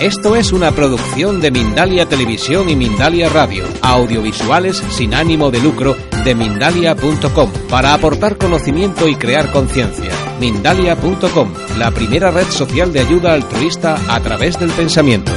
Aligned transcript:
Esto 0.00 0.34
es 0.34 0.52
una 0.52 0.72
producción 0.72 1.40
de 1.40 1.52
Mindalia 1.52 2.06
Televisión 2.08 2.68
y 2.68 2.74
Mindalia 2.74 3.28
Radio, 3.28 3.64
audiovisuales 3.80 4.76
sin 4.90 5.14
ánimo 5.14 5.52
de 5.52 5.60
lucro 5.60 5.96
de 6.24 6.34
mindalia.com, 6.34 7.52
para 7.70 7.94
aportar 7.94 8.36
conocimiento 8.36 9.06
y 9.06 9.14
crear 9.14 9.52
conciencia. 9.52 10.10
Mindalia.com, 10.40 11.54
la 11.78 11.92
primera 11.92 12.32
red 12.32 12.46
social 12.46 12.92
de 12.92 13.00
ayuda 13.00 13.34
altruista 13.34 13.96
a 14.08 14.20
través 14.20 14.58
del 14.58 14.70
pensamiento. 14.72 15.30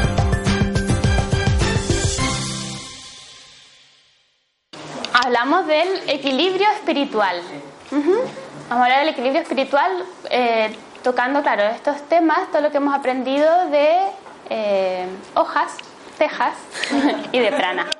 Hablamos 5.13 5.67
del 5.67 6.09
equilibrio 6.09 6.67
espiritual. 6.79 7.41
Vamos 7.91 8.25
a 8.69 8.83
hablar 8.83 8.99
del 9.01 9.09
equilibrio 9.09 9.41
espiritual 9.43 9.91
eh, 10.31 10.75
tocando, 11.03 11.41
claro, 11.43 11.63
estos 11.63 12.01
temas, 12.09 12.51
todo 12.51 12.63
lo 12.63 12.71
que 12.71 12.77
hemos 12.77 12.93
aprendido 12.93 13.69
de 13.69 13.97
eh, 14.49 15.07
hojas, 15.35 15.75
tejas 16.17 16.53
y 17.31 17.39
de 17.39 17.51
prana. 17.51 17.85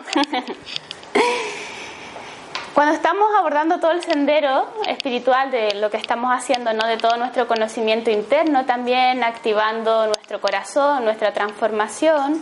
Cuando 2.78 2.94
estamos 2.94 3.28
abordando 3.36 3.80
todo 3.80 3.90
el 3.90 4.04
sendero 4.04 4.68
espiritual 4.88 5.50
de 5.50 5.74
lo 5.74 5.90
que 5.90 5.98
estamos 5.98 6.32
haciendo, 6.32 6.74
¿no? 6.74 6.86
de 6.86 6.98
todo 6.98 7.18
nuestro 7.18 7.48
conocimiento 7.48 8.12
interno, 8.12 8.66
también 8.66 9.24
activando 9.24 10.06
nuestro 10.06 10.40
corazón, 10.40 11.04
nuestra 11.04 11.34
transformación, 11.34 12.40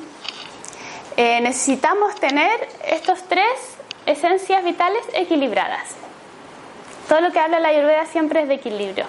eh, 1.15 1.39
necesitamos 1.39 2.15
tener 2.15 2.51
estos 2.85 3.23
tres 3.23 3.77
esencias 4.05 4.61
vitales 4.65 5.05
equilibradas. 5.13 5.95
Todo 7.07 7.21
lo 7.21 7.31
que 7.31 7.39
habla 7.39 7.61
la 7.61 7.69
Ayurveda 7.69 8.05
siempre 8.05 8.41
es 8.41 8.49
de 8.49 8.55
equilibrio. 8.55 9.05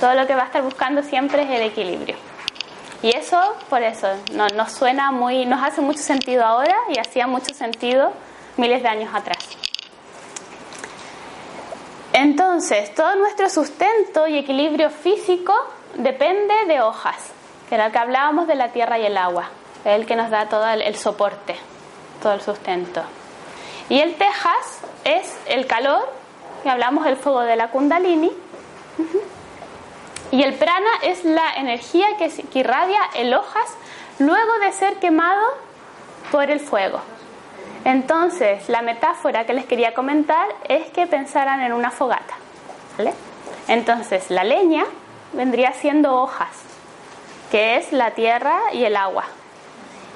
Todo 0.00 0.14
lo 0.14 0.26
que 0.26 0.34
va 0.34 0.42
a 0.42 0.46
estar 0.46 0.62
buscando 0.62 1.04
siempre 1.04 1.42
es 1.44 1.50
el 1.50 1.62
equilibrio. 1.62 2.16
Y 3.02 3.14
eso, 3.16 3.38
por 3.68 3.82
eso, 3.82 4.08
no- 4.32 4.48
nos 4.48 4.72
suena 4.72 5.12
muy, 5.12 5.44
nos 5.46 5.62
hace 5.62 5.80
mucho 5.80 6.00
sentido 6.00 6.44
ahora 6.44 6.74
y 6.94 6.98
hacía 6.98 7.26
mucho 7.26 7.52
sentido 7.54 8.12
miles 8.56 8.82
de 8.82 8.88
años 8.88 9.14
atrás. 9.14 9.38
Entonces, 12.12 12.94
todo 12.94 13.14
nuestro 13.16 13.48
sustento 13.50 14.26
y 14.26 14.38
equilibrio 14.38 14.90
físico 14.90 15.52
depende 15.94 16.54
de 16.66 16.80
hojas, 16.80 17.16
que 17.68 17.74
era 17.74 17.86
lo 17.86 17.92
que 17.92 17.98
hablábamos 17.98 18.46
de 18.46 18.54
la 18.54 18.72
tierra 18.72 18.98
y 18.98 19.04
el 19.06 19.16
agua, 19.18 19.50
es 19.84 19.92
el 19.98 20.06
que 20.06 20.16
nos 20.16 20.30
da 20.30 20.48
todo 20.48 20.66
el, 20.68 20.80
el 20.82 20.96
soporte, 20.96 21.56
todo 22.22 22.32
el 22.32 22.40
sustento. 22.40 23.02
Y 23.88 24.00
el 24.00 24.14
tejas 24.16 24.80
es 25.04 25.36
el 25.46 25.66
calor, 25.66 26.08
que 26.62 26.70
hablamos 26.70 27.04
del 27.04 27.16
fuego 27.16 27.40
de 27.42 27.56
la 27.56 27.68
kundalini, 27.70 28.32
y 30.30 30.42
el 30.42 30.54
prana 30.54 30.90
es 31.02 31.24
la 31.24 31.54
energía 31.56 32.06
que, 32.18 32.28
que 32.28 32.58
irradia 32.58 33.00
el 33.14 33.34
hojas 33.34 33.74
luego 34.18 34.58
de 34.60 34.72
ser 34.72 34.94
quemado 34.96 35.44
por 36.30 36.50
el 36.50 36.60
fuego. 36.60 37.00
Entonces, 37.84 38.68
la 38.68 38.82
metáfora 38.82 39.46
que 39.46 39.54
les 39.54 39.64
quería 39.64 39.94
comentar 39.94 40.48
es 40.68 40.90
que 40.90 41.06
pensaran 41.06 41.60
en 41.60 41.72
una 41.72 41.90
fogata. 41.90 42.34
¿vale? 42.98 43.12
Entonces, 43.68 44.30
la 44.30 44.42
leña 44.44 44.84
vendría 45.32 45.72
siendo 45.72 46.16
hojas, 46.16 46.48
que 47.50 47.76
es 47.76 47.92
la 47.92 48.12
tierra 48.12 48.58
y 48.72 48.84
el 48.84 48.96
agua. 48.96 49.24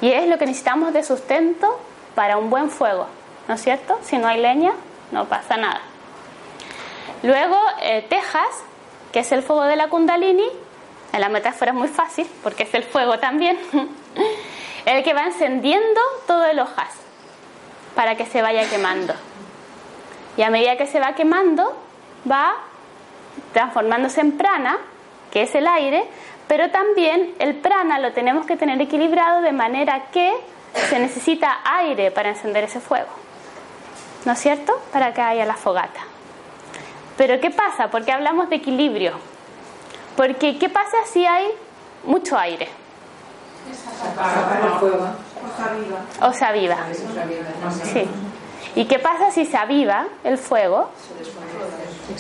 Y 0.01 0.11
es 0.11 0.27
lo 0.29 0.39
que 0.39 0.47
necesitamos 0.47 0.93
de 0.93 1.03
sustento 1.03 1.79
para 2.15 2.39
un 2.39 2.51
buen 2.51 2.71
fuego, 2.71 3.07
¿no 3.49 3.55
es 3.55 3.63
cierto? 3.63 3.99
Si 4.03 4.19
no 4.19 4.29
hay 4.29 4.41
leña, 4.41 4.73
no 5.13 5.27
pasa 5.27 5.57
nada. 5.57 5.81
Luego, 7.23 7.57
eh, 7.83 8.07
tejas, 8.09 8.65
que 9.13 9.21
es 9.21 9.33
el 9.33 9.43
fuego 9.43 9.65
de 9.65 9.77
la 9.77 9.89
kundalini. 9.89 10.49
En 11.13 11.21
la 11.21 11.29
metáfora 11.29 11.73
es 11.73 11.77
muy 11.77 11.89
fácil, 11.89 12.29
porque 12.43 12.63
es 12.65 12.75
el 12.75 12.85
fuego 12.85 13.19
también. 13.19 13.59
el 14.87 15.03
que 15.03 15.13
va 15.13 15.25
encendiendo 15.25 16.01
todo 16.27 16.45
el 16.47 16.59
hojas 16.59 16.91
para 17.95 18.17
que 18.17 18.27
se 18.27 18.43
vaya 18.43 18.69
quemando. 18.69 19.15
Y 20.37 20.43
a 20.43 20.51
medida 20.51 20.77
que 20.77 20.87
se 20.87 21.01
va 21.01 21.15
quemando, 21.15 21.77
va 22.31 22.55
transformándose 23.53 24.21
en 24.21 24.39
prana, 24.39 24.79
que 25.31 25.43
es 25.43 25.55
el 25.55 25.67
aire, 25.67 26.05
pero 26.49 26.71
también 26.71 27.35
el 27.39 27.57
prana 27.57 27.99
lo 27.99 28.13
tenemos 28.13 28.47
que 28.47 28.57
tener 28.57 28.81
equilibrado 28.81 29.43
de 29.43 29.53
manera 29.53 30.07
que 30.13 30.33
se 30.89 30.99
necesita 30.99 31.61
aire 31.65 32.11
para 32.11 32.31
encender 32.31 32.65
ese 32.65 32.81
fuego. 32.81 33.11
¿No 34.25 34.33
es 34.33 34.39
cierto? 34.39 34.81
Para 34.93 35.13
que 35.13 35.21
haya 35.21 35.45
la 35.47 35.55
fogata. 35.55 36.01
Pero 37.21 37.39
¿qué 37.39 37.51
pasa? 37.51 37.91
Porque 37.91 38.13
hablamos 38.13 38.49
de 38.49 38.57
equilibrio. 38.57 39.13
Porque 40.17 40.59
¿qué 40.59 40.71
pasa 40.71 40.97
si 41.05 41.27
hay 41.27 41.49
mucho 42.05 42.39
aire? 42.39 42.67
O 46.23 46.33
se 46.33 46.45
aviva. 46.47 46.79
Sí. 47.93 48.09
¿Y 48.75 48.87
qué 48.87 48.99
pasa 48.99 49.31
si 49.33 49.45
se 49.45 49.59
aviva 49.59 50.07
el 50.25 50.39
fuego? 50.39 50.89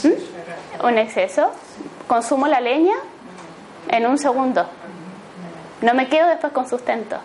¿Mm? 0.04 0.86
Un 0.86 0.98
exceso. 0.98 1.50
Consumo 2.06 2.46
la 2.46 2.60
leña 2.60 2.96
en 3.88 4.04
un 4.04 4.18
segundo. 4.18 4.66
No 5.80 5.94
me 5.94 6.10
quedo 6.10 6.28
después 6.28 6.52
con 6.52 6.68
sustento. 6.68 7.16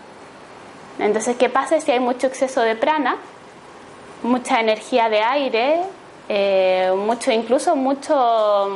Entonces, 0.98 1.36
¿qué 1.36 1.50
pasa 1.50 1.82
si 1.82 1.92
hay 1.92 2.00
mucho 2.00 2.28
exceso 2.28 2.62
de 2.62 2.78
prana? 2.78 3.18
Mucha 4.24 4.62
energía 4.62 5.10
de 5.10 5.22
aire, 5.22 5.82
eh, 6.30 6.92
mucho, 6.98 7.32
incluso 7.32 7.76
mucho, 7.76 8.70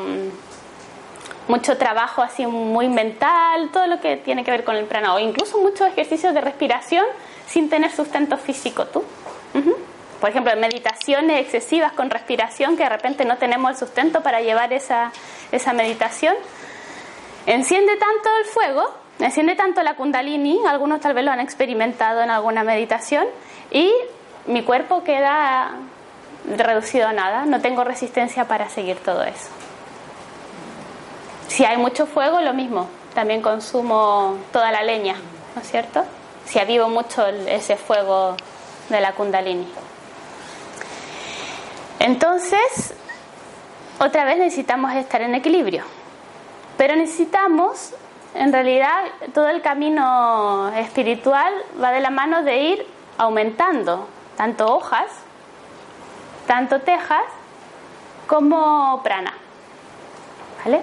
mucho 1.48 1.78
trabajo 1.78 2.22
así 2.22 2.46
muy 2.46 2.88
mental, 2.90 3.70
todo 3.72 3.88
lo 3.88 4.00
que 4.00 4.18
tiene 4.18 4.44
que 4.44 4.52
ver 4.52 4.64
con 4.64 4.76
el 4.76 4.86
prana, 4.86 5.16
o 5.16 5.20
incluso 5.20 5.58
muchos 5.60 5.88
ejercicios 5.88 6.34
de 6.34 6.42
respiración 6.42 7.06
sin 7.48 7.70
tener 7.70 7.92
sustento 7.92 8.38
físico 8.38 8.86
tú. 8.86 9.04
Por 10.22 10.30
ejemplo, 10.30 10.54
meditaciones 10.58 11.40
excesivas 11.40 11.94
con 11.94 12.10
respiración 12.10 12.76
que 12.76 12.84
de 12.84 12.90
repente 12.90 13.24
no 13.24 13.38
tenemos 13.38 13.72
el 13.72 13.78
sustento 13.78 14.22
para 14.22 14.42
llevar 14.42 14.74
esa, 14.74 15.14
esa 15.52 15.72
meditación. 15.72 16.36
Enciende 17.46 17.96
tanto 17.96 18.30
el 18.40 18.46
fuego, 18.46 18.94
enciende 19.20 19.56
tanto 19.56 19.82
la 19.82 19.96
kundalini, 19.96 20.60
algunos 20.68 21.00
tal 21.00 21.14
vez 21.14 21.24
lo 21.24 21.32
han 21.32 21.40
experimentado 21.40 22.22
en 22.22 22.30
alguna 22.30 22.64
meditación, 22.64 23.26
y 23.72 23.92
mi 24.46 24.62
cuerpo 24.64 25.04
queda 25.04 25.72
reducido 26.46 27.08
a 27.08 27.14
nada, 27.14 27.46
no 27.46 27.62
tengo 27.62 27.84
resistencia 27.84 28.46
para 28.46 28.70
seguir 28.70 28.98
todo 28.98 29.24
eso. 29.24 29.50
Si 31.48 31.66
hay 31.66 31.78
mucho 31.78 32.06
fuego, 32.06 32.42
lo 32.42 32.54
mismo, 32.54 32.88
también 33.14 33.42
consumo 33.42 34.38
toda 34.52 34.72
la 34.72 34.84
leña, 34.84 35.16
¿no 35.56 35.62
es 35.62 35.70
cierto? 35.70 36.04
Si 36.46 36.60
avivo 36.60 36.90
mucho 36.90 37.26
ese 37.28 37.76
fuego 37.76 38.36
de 38.90 39.02
la 39.02 39.14
kundalini. 39.14 39.68
Entonces, 42.00 42.94
otra 44.00 44.24
vez 44.24 44.38
necesitamos 44.38 44.94
estar 44.94 45.22
en 45.22 45.36
equilibrio, 45.36 45.84
pero 46.78 46.96
necesitamos, 46.96 47.94
en 48.34 48.54
realidad, 48.54 49.04
todo 49.34 49.50
el 49.50 49.62
camino 49.62 50.72
espiritual 50.76 51.54
va 51.82 51.92
de 51.92 52.00
la 52.00 52.10
mano 52.10 52.44
de 52.44 52.58
ir 52.58 52.88
aumentando 53.18 54.08
tanto 54.38 54.74
hojas, 54.74 55.08
tanto 56.50 56.80
tejas, 56.80 57.22
como 58.26 59.04
prana. 59.04 59.32
¿Vale? 60.66 60.82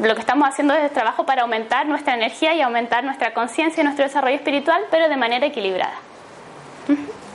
Lo 0.00 0.14
que 0.14 0.20
estamos 0.20 0.48
haciendo 0.48 0.72
es 0.72 0.90
trabajo 0.90 1.26
para 1.26 1.42
aumentar 1.42 1.84
nuestra 1.84 2.14
energía 2.14 2.54
y 2.54 2.62
aumentar 2.62 3.04
nuestra 3.04 3.34
conciencia 3.34 3.82
y 3.82 3.84
nuestro 3.84 4.06
desarrollo 4.06 4.36
espiritual, 4.36 4.80
pero 4.90 5.10
de 5.10 5.16
manera 5.18 5.44
equilibrada. 5.44 5.92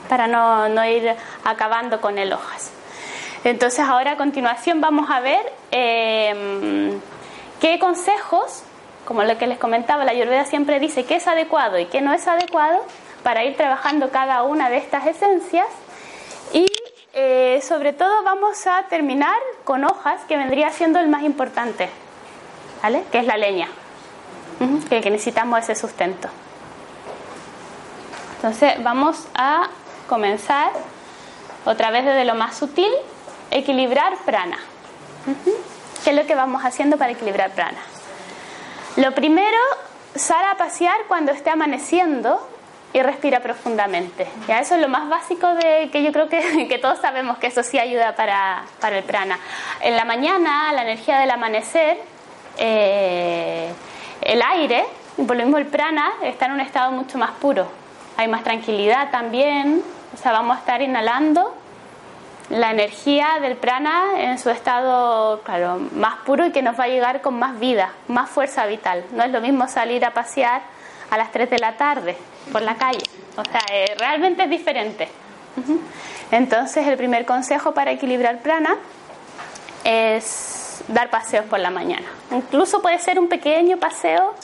Para 0.08 0.26
no, 0.26 0.68
no 0.70 0.84
ir 0.84 1.14
acabando 1.44 2.00
con 2.00 2.18
el 2.18 2.32
hojas. 2.32 2.72
Entonces 3.44 3.78
ahora 3.78 4.12
a 4.12 4.16
continuación 4.16 4.80
vamos 4.80 5.08
a 5.08 5.20
ver 5.20 5.52
eh, 5.70 6.98
qué 7.60 7.78
consejos, 7.78 8.64
como 9.04 9.22
lo 9.22 9.38
que 9.38 9.46
les 9.46 9.58
comentaba, 9.58 10.04
la 10.04 10.10
Ayurveda 10.10 10.46
siempre 10.46 10.80
dice 10.80 11.04
qué 11.04 11.14
es 11.14 11.28
adecuado 11.28 11.78
y 11.78 11.86
qué 11.86 12.00
no 12.00 12.12
es 12.12 12.26
adecuado 12.26 12.84
para 13.22 13.44
ir 13.44 13.56
trabajando 13.56 14.10
cada 14.10 14.42
una 14.42 14.68
de 14.68 14.78
estas 14.78 15.06
esencias 15.06 15.68
eh, 17.14 17.60
sobre 17.66 17.92
todo 17.92 18.22
vamos 18.22 18.66
a 18.66 18.84
terminar 18.84 19.36
con 19.64 19.84
hojas 19.84 20.22
que 20.26 20.36
vendría 20.36 20.70
siendo 20.70 20.98
el 20.98 21.08
más 21.08 21.22
importante, 21.22 21.90
¿vale? 22.82 23.04
Que 23.12 23.18
es 23.18 23.26
la 23.26 23.36
leña, 23.36 23.68
que, 24.88 25.10
necesitamos 25.10 25.58
ese 25.60 25.74
sustento. 25.74 26.28
Entonces 28.36 28.82
vamos 28.82 29.26
a 29.34 29.68
comenzar 30.08 30.70
otra 31.66 31.90
vez 31.90 32.04
desde 32.04 32.24
lo 32.24 32.34
más 32.34 32.56
sutil, 32.56 32.90
equilibrar 33.50 34.16
prana. 34.24 34.58
¿Qué 36.02 36.10
es 36.10 36.16
lo 36.16 36.26
que 36.26 36.34
vamos 36.34 36.64
haciendo 36.64 36.96
para 36.96 37.12
equilibrar 37.12 37.50
prana? 37.50 37.78
Lo 38.96 39.14
primero, 39.14 39.58
sal 40.14 40.44
a 40.46 40.56
pasear 40.56 40.96
cuando 41.08 41.30
esté 41.30 41.50
amaneciendo 41.50 42.48
y 42.92 43.02
respira 43.02 43.40
profundamente. 43.40 44.26
¿ya? 44.46 44.60
Eso 44.60 44.74
es 44.74 44.80
lo 44.80 44.88
más 44.88 45.08
básico 45.08 45.54
de 45.54 45.88
que 45.90 46.02
yo 46.02 46.12
creo 46.12 46.28
que, 46.28 46.66
que 46.68 46.78
todos 46.78 46.98
sabemos 46.98 47.38
que 47.38 47.48
eso 47.48 47.62
sí 47.62 47.78
ayuda 47.78 48.14
para, 48.14 48.64
para, 48.80 48.98
el 48.98 49.04
prana. 49.04 49.38
En 49.80 49.96
la 49.96 50.04
mañana, 50.04 50.72
la 50.72 50.82
energía 50.82 51.18
del 51.18 51.30
amanecer, 51.30 51.98
eh, 52.58 53.72
el 54.20 54.42
aire, 54.42 54.84
y 55.16 55.24
por 55.24 55.36
lo 55.36 55.42
mismo 55.42 55.58
el 55.58 55.66
prana, 55.66 56.12
está 56.22 56.46
en 56.46 56.52
un 56.52 56.60
estado 56.60 56.92
mucho 56.92 57.18
más 57.18 57.30
puro. 57.32 57.66
Hay 58.16 58.28
más 58.28 58.44
tranquilidad 58.44 59.10
también, 59.10 59.82
o 60.12 60.16
sea, 60.16 60.32
vamos 60.32 60.56
a 60.56 60.60
estar 60.60 60.82
inhalando 60.82 61.54
la 62.50 62.70
energía 62.70 63.38
del 63.40 63.56
prana 63.56 64.02
en 64.18 64.38
su 64.38 64.50
estado, 64.50 65.40
claro, 65.42 65.78
más 65.94 66.16
puro 66.26 66.44
y 66.44 66.52
que 66.52 66.60
nos 66.60 66.78
va 66.78 66.84
a 66.84 66.88
llegar 66.88 67.22
con 67.22 67.38
más 67.38 67.58
vida, 67.58 67.92
más 68.08 68.28
fuerza 68.28 68.66
vital. 68.66 69.04
No 69.12 69.22
es 69.22 69.30
lo 69.30 69.40
mismo 69.40 69.68
salir 69.68 70.04
a 70.04 70.12
pasear 70.12 70.60
a 71.12 71.16
las 71.16 71.30
3 71.30 71.50
de 71.50 71.58
la 71.58 71.76
tarde 71.76 72.16
por 72.50 72.62
la 72.62 72.74
calle. 72.76 73.04
O 73.36 73.44
sea, 73.44 73.60
eh, 73.72 73.94
realmente 73.98 74.44
es 74.44 74.50
diferente. 74.50 75.08
Entonces, 76.30 76.86
el 76.86 76.96
primer 76.96 77.26
consejo 77.26 77.72
para 77.74 77.92
equilibrar 77.92 78.40
prana 78.40 78.76
es 79.84 80.82
dar 80.88 81.10
paseos 81.10 81.44
por 81.46 81.60
la 81.60 81.70
mañana. 81.70 82.06
Incluso 82.30 82.80
puede 82.80 82.98
ser 82.98 83.18
un 83.18 83.28
pequeño 83.28 83.76
paseo 83.76 84.34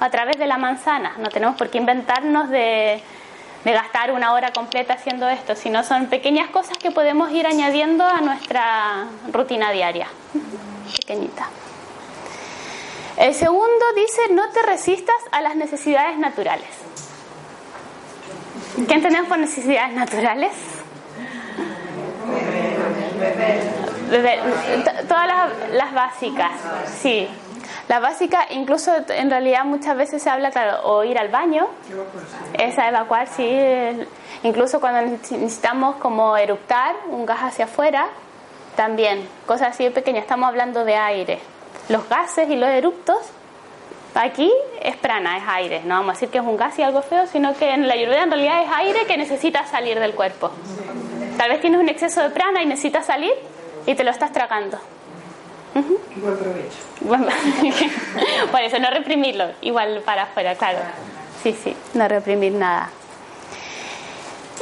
a 0.00 0.10
través 0.10 0.38
de 0.38 0.46
la 0.46 0.56
manzana. 0.56 1.14
No 1.18 1.28
tenemos 1.28 1.56
por 1.56 1.68
qué 1.68 1.78
inventarnos 1.78 2.48
de 2.48 3.02
de 3.64 3.72
gastar 3.72 4.12
una 4.12 4.32
hora 4.34 4.52
completa 4.52 4.94
haciendo 4.94 5.28
esto, 5.28 5.54
sino 5.54 5.82
son 5.82 6.06
pequeñas 6.06 6.50
cosas 6.50 6.76
que 6.76 6.90
podemos 6.90 7.32
ir 7.32 7.46
añadiendo 7.46 8.04
a 8.04 8.20
nuestra 8.20 9.06
rutina 9.32 9.72
diaria. 9.72 10.06
Pequeñita. 11.00 11.48
El 13.16 13.32
segundo 13.34 13.84
dice, 13.94 14.32
no 14.32 14.50
te 14.50 14.62
resistas 14.62 15.16
a 15.30 15.40
las 15.40 15.54
necesidades 15.56 16.18
naturales. 16.18 16.68
¿Qué 18.88 18.94
entendemos 18.94 19.28
por 19.28 19.38
necesidades 19.38 19.94
naturales? 19.94 20.52
Todas 25.08 25.26
las, 25.28 25.70
las 25.72 25.94
básicas, 25.94 26.52
sí. 27.00 27.28
La 27.88 28.00
básica, 28.00 28.46
incluso 28.50 28.92
en 29.08 29.30
realidad 29.30 29.64
muchas 29.64 29.96
veces 29.96 30.22
se 30.22 30.30
habla, 30.30 30.50
claro, 30.50 30.80
o 30.84 31.04
ir 31.04 31.18
al 31.18 31.28
baño, 31.28 31.66
esa 32.54 32.88
evacuar, 32.88 33.28
sí, 33.28 33.46
incluso 34.42 34.80
cuando 34.80 35.02
necesitamos 35.02 35.96
como 35.96 36.36
eruptar 36.36 36.96
un 37.10 37.26
gas 37.26 37.40
hacia 37.40 37.66
afuera, 37.66 38.08
también, 38.74 39.28
cosas 39.46 39.68
así 39.68 39.84
de 39.84 39.90
pequeñas, 39.90 40.22
estamos 40.22 40.48
hablando 40.48 40.84
de 40.84 40.96
aire. 40.96 41.53
Los 41.88 42.08
gases 42.08 42.48
y 42.48 42.56
los 42.56 42.68
eruptos, 42.68 43.18
aquí 44.14 44.50
es 44.80 44.96
prana, 44.96 45.36
es 45.38 45.44
aire, 45.46 45.82
no 45.84 45.96
vamos 45.96 46.10
a 46.10 46.12
decir 46.12 46.28
que 46.30 46.38
es 46.38 46.44
un 46.44 46.56
gas 46.56 46.78
y 46.78 46.82
algo 46.82 47.02
feo, 47.02 47.26
sino 47.26 47.54
que 47.56 47.70
en 47.70 47.86
la 47.86 47.94
ayurveda 47.94 48.22
en 48.22 48.30
realidad 48.30 48.62
es 48.62 48.70
aire 48.74 49.06
que 49.06 49.16
necesita 49.16 49.66
salir 49.66 49.98
del 49.98 50.14
cuerpo. 50.14 50.50
Tal 51.36 51.50
vez 51.50 51.60
tienes 51.60 51.80
un 51.80 51.88
exceso 51.88 52.22
de 52.22 52.30
prana 52.30 52.62
y 52.62 52.66
necesitas 52.66 53.06
salir 53.06 53.34
y 53.86 53.94
te 53.94 54.04
lo 54.04 54.10
estás 54.10 54.32
tragando. 54.32 54.78
Igual 56.16 56.36
provecho. 56.36 57.90
Por 58.50 58.60
eso, 58.60 58.78
no 58.78 58.90
reprimirlo, 58.90 59.46
igual 59.60 60.02
para 60.04 60.24
afuera, 60.24 60.54
claro. 60.54 60.78
Sí, 61.42 61.52
sí, 61.52 61.76
no 61.94 62.06
reprimir 62.06 62.52
nada. 62.52 62.90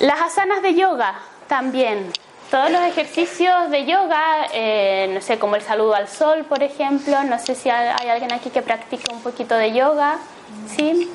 Las 0.01 0.21
asanas 0.21 0.63
de 0.63 0.75
yoga 0.75 1.15
también. 1.49 2.11
Todos 2.53 2.71
los 2.71 2.83
ejercicios 2.83 3.71
de 3.71 3.87
yoga, 3.87 4.47
eh, 4.53 5.09
no 5.15 5.23
sé, 5.23 5.39
como 5.39 5.57
el 5.57 5.63
saludo 5.63 5.95
al 5.95 6.07
sol, 6.07 6.45
por 6.47 6.63
ejemplo. 6.63 7.25
No 7.25 7.39
sé 7.39 7.55
si 7.55 7.71
hay 7.71 8.11
alguien 8.11 8.31
aquí 8.31 8.51
que 8.51 8.61
practica 8.61 9.11
un 9.11 9.23
poquito 9.23 9.55
de 9.55 9.73
yoga. 9.73 10.19
¿Sí? 10.67 11.11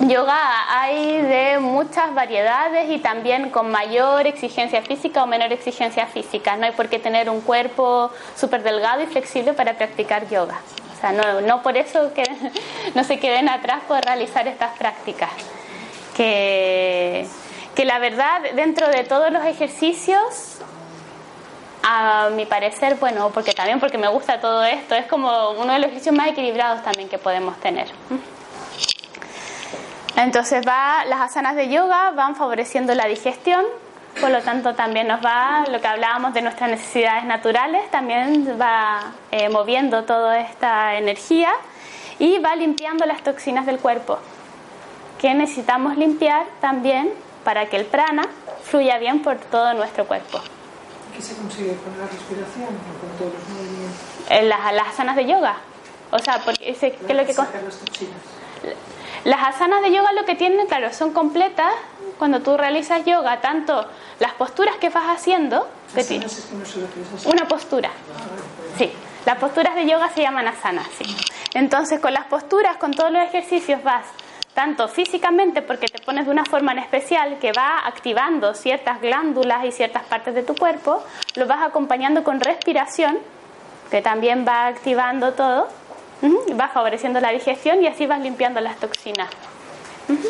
Yoga 0.00 0.38
hay 0.70 1.20
de 1.20 1.58
muchas 1.58 2.14
variedades 2.14 2.90
y 2.90 2.96
también 2.96 3.50
con 3.50 3.70
mayor 3.70 4.26
exigencia 4.26 4.80
física 4.80 5.22
o 5.22 5.26
menor 5.26 5.52
exigencia 5.52 6.06
física. 6.06 6.56
No 6.56 6.64
hay 6.64 6.72
por 6.72 6.88
qué 6.88 6.98
tener 6.98 7.28
un 7.28 7.42
cuerpo 7.42 8.10
súper 8.34 8.62
delgado 8.62 9.02
y 9.02 9.06
flexible 9.06 9.52
para 9.52 9.74
practicar 9.74 10.30
yoga. 10.30 10.62
O 10.96 10.98
sea, 10.98 11.12
no, 11.12 11.42
no 11.42 11.62
por 11.62 11.76
eso 11.76 12.14
que 12.14 12.22
no 12.94 13.04
se 13.04 13.18
queden 13.18 13.50
atrás 13.50 13.82
por 13.86 14.02
realizar 14.02 14.48
estas 14.48 14.78
prácticas. 14.78 15.28
Que, 16.16 17.28
que 17.78 17.84
la 17.84 18.00
verdad, 18.00 18.42
dentro 18.56 18.88
de 18.88 19.04
todos 19.04 19.30
los 19.30 19.44
ejercicios, 19.44 20.58
a 21.84 22.28
mi 22.34 22.44
parecer, 22.44 22.96
bueno, 22.96 23.30
porque 23.32 23.52
también 23.52 23.78
porque 23.78 23.96
me 23.96 24.08
gusta 24.08 24.40
todo 24.40 24.64
esto, 24.64 24.96
es 24.96 25.06
como 25.06 25.50
uno 25.50 25.74
de 25.74 25.78
los 25.78 25.86
ejercicios 25.86 26.12
más 26.12 26.26
equilibrados 26.26 26.82
también 26.82 27.08
que 27.08 27.18
podemos 27.18 27.56
tener. 27.60 27.86
Entonces 30.16 30.66
va, 30.66 31.04
las 31.04 31.20
asanas 31.20 31.54
de 31.54 31.68
yoga 31.68 32.10
van 32.16 32.34
favoreciendo 32.34 32.96
la 32.96 33.06
digestión, 33.06 33.64
por 34.20 34.30
lo 34.30 34.42
tanto 34.42 34.74
también 34.74 35.06
nos 35.06 35.24
va, 35.24 35.64
lo 35.70 35.80
que 35.80 35.86
hablábamos 35.86 36.34
de 36.34 36.42
nuestras 36.42 36.70
necesidades 36.70 37.26
naturales, 37.26 37.88
también 37.92 38.58
va 38.60 39.12
eh, 39.30 39.48
moviendo 39.50 40.02
toda 40.02 40.40
esta 40.40 40.96
energía 40.96 41.52
y 42.18 42.40
va 42.40 42.56
limpiando 42.56 43.06
las 43.06 43.22
toxinas 43.22 43.66
del 43.66 43.78
cuerpo, 43.78 44.18
que 45.20 45.32
necesitamos 45.32 45.96
limpiar 45.96 46.44
también 46.60 47.27
para 47.48 47.64
que 47.70 47.78
el 47.78 47.86
prana 47.86 48.28
fluya 48.62 48.98
bien 48.98 49.22
por 49.22 49.38
todo 49.38 49.72
nuestro 49.72 50.04
cuerpo. 50.06 50.38
¿Qué 51.16 51.22
se 51.22 51.34
consigue 51.34 51.74
con 51.76 51.98
la 51.98 52.04
respiración 52.04 52.66
o 52.66 53.00
con 53.00 53.08
todos 53.16 53.32
los 53.32 53.48
movimientos? 53.48 54.00
En 54.28 54.50
las, 54.50 54.74
las 54.74 54.88
asanas 54.88 55.16
de 55.16 55.24
yoga. 55.24 55.56
O 56.10 56.18
sea, 56.18 56.42
porque 56.44 56.68
ese, 56.68 56.92
¿qué 56.92 57.06
es 57.10 57.16
lo 57.16 57.24
que... 57.24 57.34
Las 59.24 59.48
asanas 59.48 59.80
de 59.80 59.90
yoga 59.90 60.12
lo 60.12 60.26
que 60.26 60.34
tienen, 60.34 60.66
claro, 60.66 60.92
son 60.92 61.14
completas 61.14 61.72
cuando 62.18 62.40
tú 62.40 62.54
realizas 62.58 63.06
yoga, 63.06 63.40
tanto 63.40 63.86
las 64.20 64.34
posturas 64.34 64.76
que 64.76 64.90
vas 64.90 65.06
haciendo, 65.08 65.66
que 65.94 66.02
Asanas 66.02 66.46
una 67.24 67.48
postura. 67.48 67.88
Sí, 68.76 68.92
las 69.24 69.38
posturas 69.38 69.74
de 69.74 69.88
yoga 69.88 70.10
se 70.10 70.20
llaman 70.20 70.48
asanas, 70.48 70.86
sí. 70.98 71.16
Entonces, 71.54 71.98
con 71.98 72.12
las 72.12 72.26
posturas, 72.26 72.76
con 72.76 72.92
todos 72.92 73.10
los 73.10 73.22
ejercicios 73.22 73.82
vas 73.82 74.04
tanto 74.58 74.88
físicamente 74.88 75.62
porque 75.62 75.86
te 75.86 76.00
pones 76.00 76.26
de 76.26 76.32
una 76.32 76.44
forma 76.44 76.72
en 76.72 76.80
especial 76.80 77.38
que 77.38 77.52
va 77.52 77.86
activando 77.86 78.54
ciertas 78.54 79.00
glándulas 79.00 79.64
y 79.64 79.70
ciertas 79.70 80.02
partes 80.02 80.34
de 80.34 80.42
tu 80.42 80.56
cuerpo, 80.56 81.00
lo 81.36 81.46
vas 81.46 81.62
acompañando 81.62 82.24
con 82.24 82.40
respiración, 82.40 83.18
que 83.88 84.02
también 84.02 84.44
va 84.44 84.66
activando 84.66 85.32
todo, 85.34 85.68
va 86.60 86.66
favoreciendo 86.70 87.20
la 87.20 87.30
digestión 87.30 87.84
y 87.84 87.86
así 87.86 88.08
vas 88.08 88.18
limpiando 88.18 88.60
las 88.60 88.78
toxinas. 88.78 89.28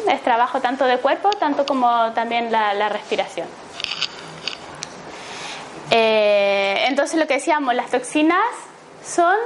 Es 0.06 0.20
trabajo 0.20 0.60
tanto 0.60 0.84
de 0.84 0.98
cuerpo, 0.98 1.30
tanto 1.30 1.64
como 1.64 2.12
también 2.12 2.52
la, 2.52 2.74
la 2.74 2.90
respiración. 2.90 3.48
Eh, 5.90 6.84
entonces 6.86 7.18
lo 7.18 7.26
que 7.26 7.32
decíamos, 7.32 7.74
las 7.74 7.90
toxinas 7.90 8.44
son 9.02 9.36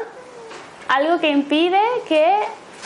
algo 0.88 1.20
que 1.20 1.28
impide 1.28 1.78
que 2.08 2.36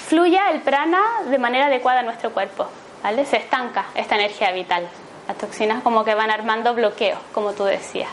fluya 0.06 0.50
el 0.50 0.60
prana 0.60 1.00
de 1.28 1.38
manera 1.38 1.66
adecuada 1.66 2.00
en 2.00 2.06
nuestro 2.06 2.32
cuerpo, 2.32 2.66
¿vale? 3.02 3.26
Se 3.26 3.36
estanca 3.36 3.86
esta 3.94 4.14
energía 4.14 4.52
vital. 4.52 4.88
Las 5.26 5.36
toxinas 5.36 5.82
como 5.82 6.04
que 6.04 6.14
van 6.14 6.30
armando 6.30 6.72
bloqueos, 6.74 7.18
como 7.32 7.52
tú 7.52 7.64
decías. 7.64 8.08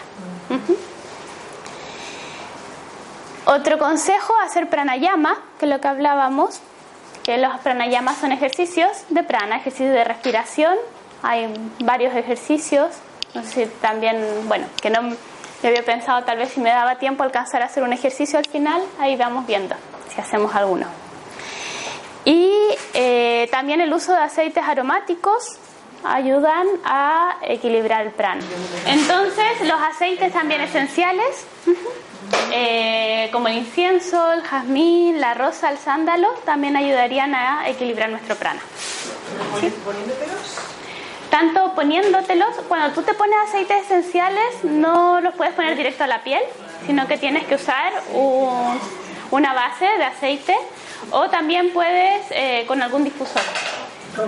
Ujú. 0.50 0.76
Otro 3.46 3.78
consejo, 3.78 4.34
hacer 4.44 4.70
pranayama, 4.70 5.38
que 5.60 5.66
es 5.66 5.72
lo 5.72 5.80
que 5.80 5.88
hablábamos, 5.88 6.62
que 7.24 7.38
los 7.38 7.60
pranayamas 7.60 8.18
son 8.18 8.32
ejercicios 8.32 8.90
de 9.10 9.22
prana, 9.24 9.58
ejercicios 9.58 9.94
de 9.94 10.04
respiración. 10.04 10.76
Hay 11.22 11.54
varios 11.80 12.16
ejercicios, 12.16 12.90
no 13.34 13.44
sé 13.44 13.66
si 13.66 13.72
también, 13.82 14.18
bueno, 14.48 14.66
que 14.82 14.90
no 14.90 15.16
yo 15.62 15.70
había 15.70 15.84
pensado 15.86 16.24
tal 16.26 16.38
vez 16.38 16.52
si 16.52 16.60
me 16.60 16.72
daba 16.72 16.96
tiempo 16.96 17.24
alcanzar 17.24 17.62
a 17.62 17.66
hacer 17.66 17.84
un 17.84 17.94
ejercicio 17.94 18.38
al 18.38 18.46
final, 18.46 18.82
ahí 19.00 19.16
vamos 19.16 19.46
viendo 19.46 19.76
si 20.14 20.20
hacemos 20.20 20.54
alguno. 20.56 21.03
Y 22.26 22.52
eh, 22.94 23.48
también 23.52 23.82
el 23.82 23.94
uso 23.94 24.14
de 24.14 24.20
aceites 24.20 24.64
aromáticos 24.66 25.58
ayudan 26.06 26.68
a 26.86 27.38
equilibrar 27.44 28.06
el 28.06 28.12
prana. 28.12 28.42
Entonces, 28.88 29.62
los 29.62 29.80
aceites 29.82 30.32
también 30.34 30.62
esenciales, 30.62 31.46
eh, 32.52 33.30
como 33.32 33.48
el 33.48 33.58
incienso, 33.60 34.32
el 34.34 34.42
jazmín, 34.42 35.20
la 35.22 35.34
rosa, 35.34 35.70
el 35.70 35.78
sándalo, 35.78 36.30
también 36.46 36.76
ayudarían 36.76 37.34
a 37.36 37.68
equilibrar 37.70 38.10
nuestro 38.10 38.36
prana. 38.36 38.60
Poniéndotelos, 39.86 40.58
Tanto 41.30 41.74
poniéndotelos, 41.74 42.50
cuando 42.68 42.94
tú 42.94 43.02
te 43.02 43.14
pones 43.16 43.36
aceites 43.48 43.86
esenciales, 43.86 44.64
no 44.64 45.20
los 45.22 45.34
puedes 45.36 45.54
poner 45.54 45.76
directo 45.76 46.04
a 46.04 46.08
la 46.08 46.24
piel, 46.24 46.42
sino 46.86 47.08
que 47.08 47.18
tienes 47.18 47.46
que 47.46 47.56
usar 47.56 47.92
un- 48.14 48.80
una 49.34 49.52
base 49.52 49.86
de 49.86 50.04
aceite 50.04 50.56
o 51.10 51.28
también 51.28 51.74
puedes 51.74 52.28
eh, 52.30 52.66
con 52.68 52.80
algún 52.84 53.04
difusor. 53.04 53.42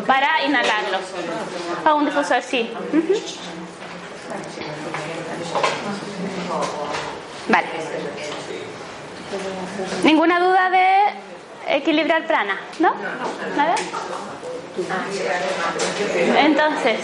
para 0.08 0.44
inhalarlo. 0.44 0.98
A 1.86 1.94
un 1.94 2.06
difusor, 2.06 2.42
sí. 2.42 2.72
Vale. 7.48 7.68
¿Ninguna 10.04 10.40
duda 10.40 10.70
de 10.72 11.76
equilibrar 11.78 12.26
prana? 12.26 12.60
¿No? 12.80 12.96
¿Nada? 13.56 13.76
Entonces, 16.40 17.00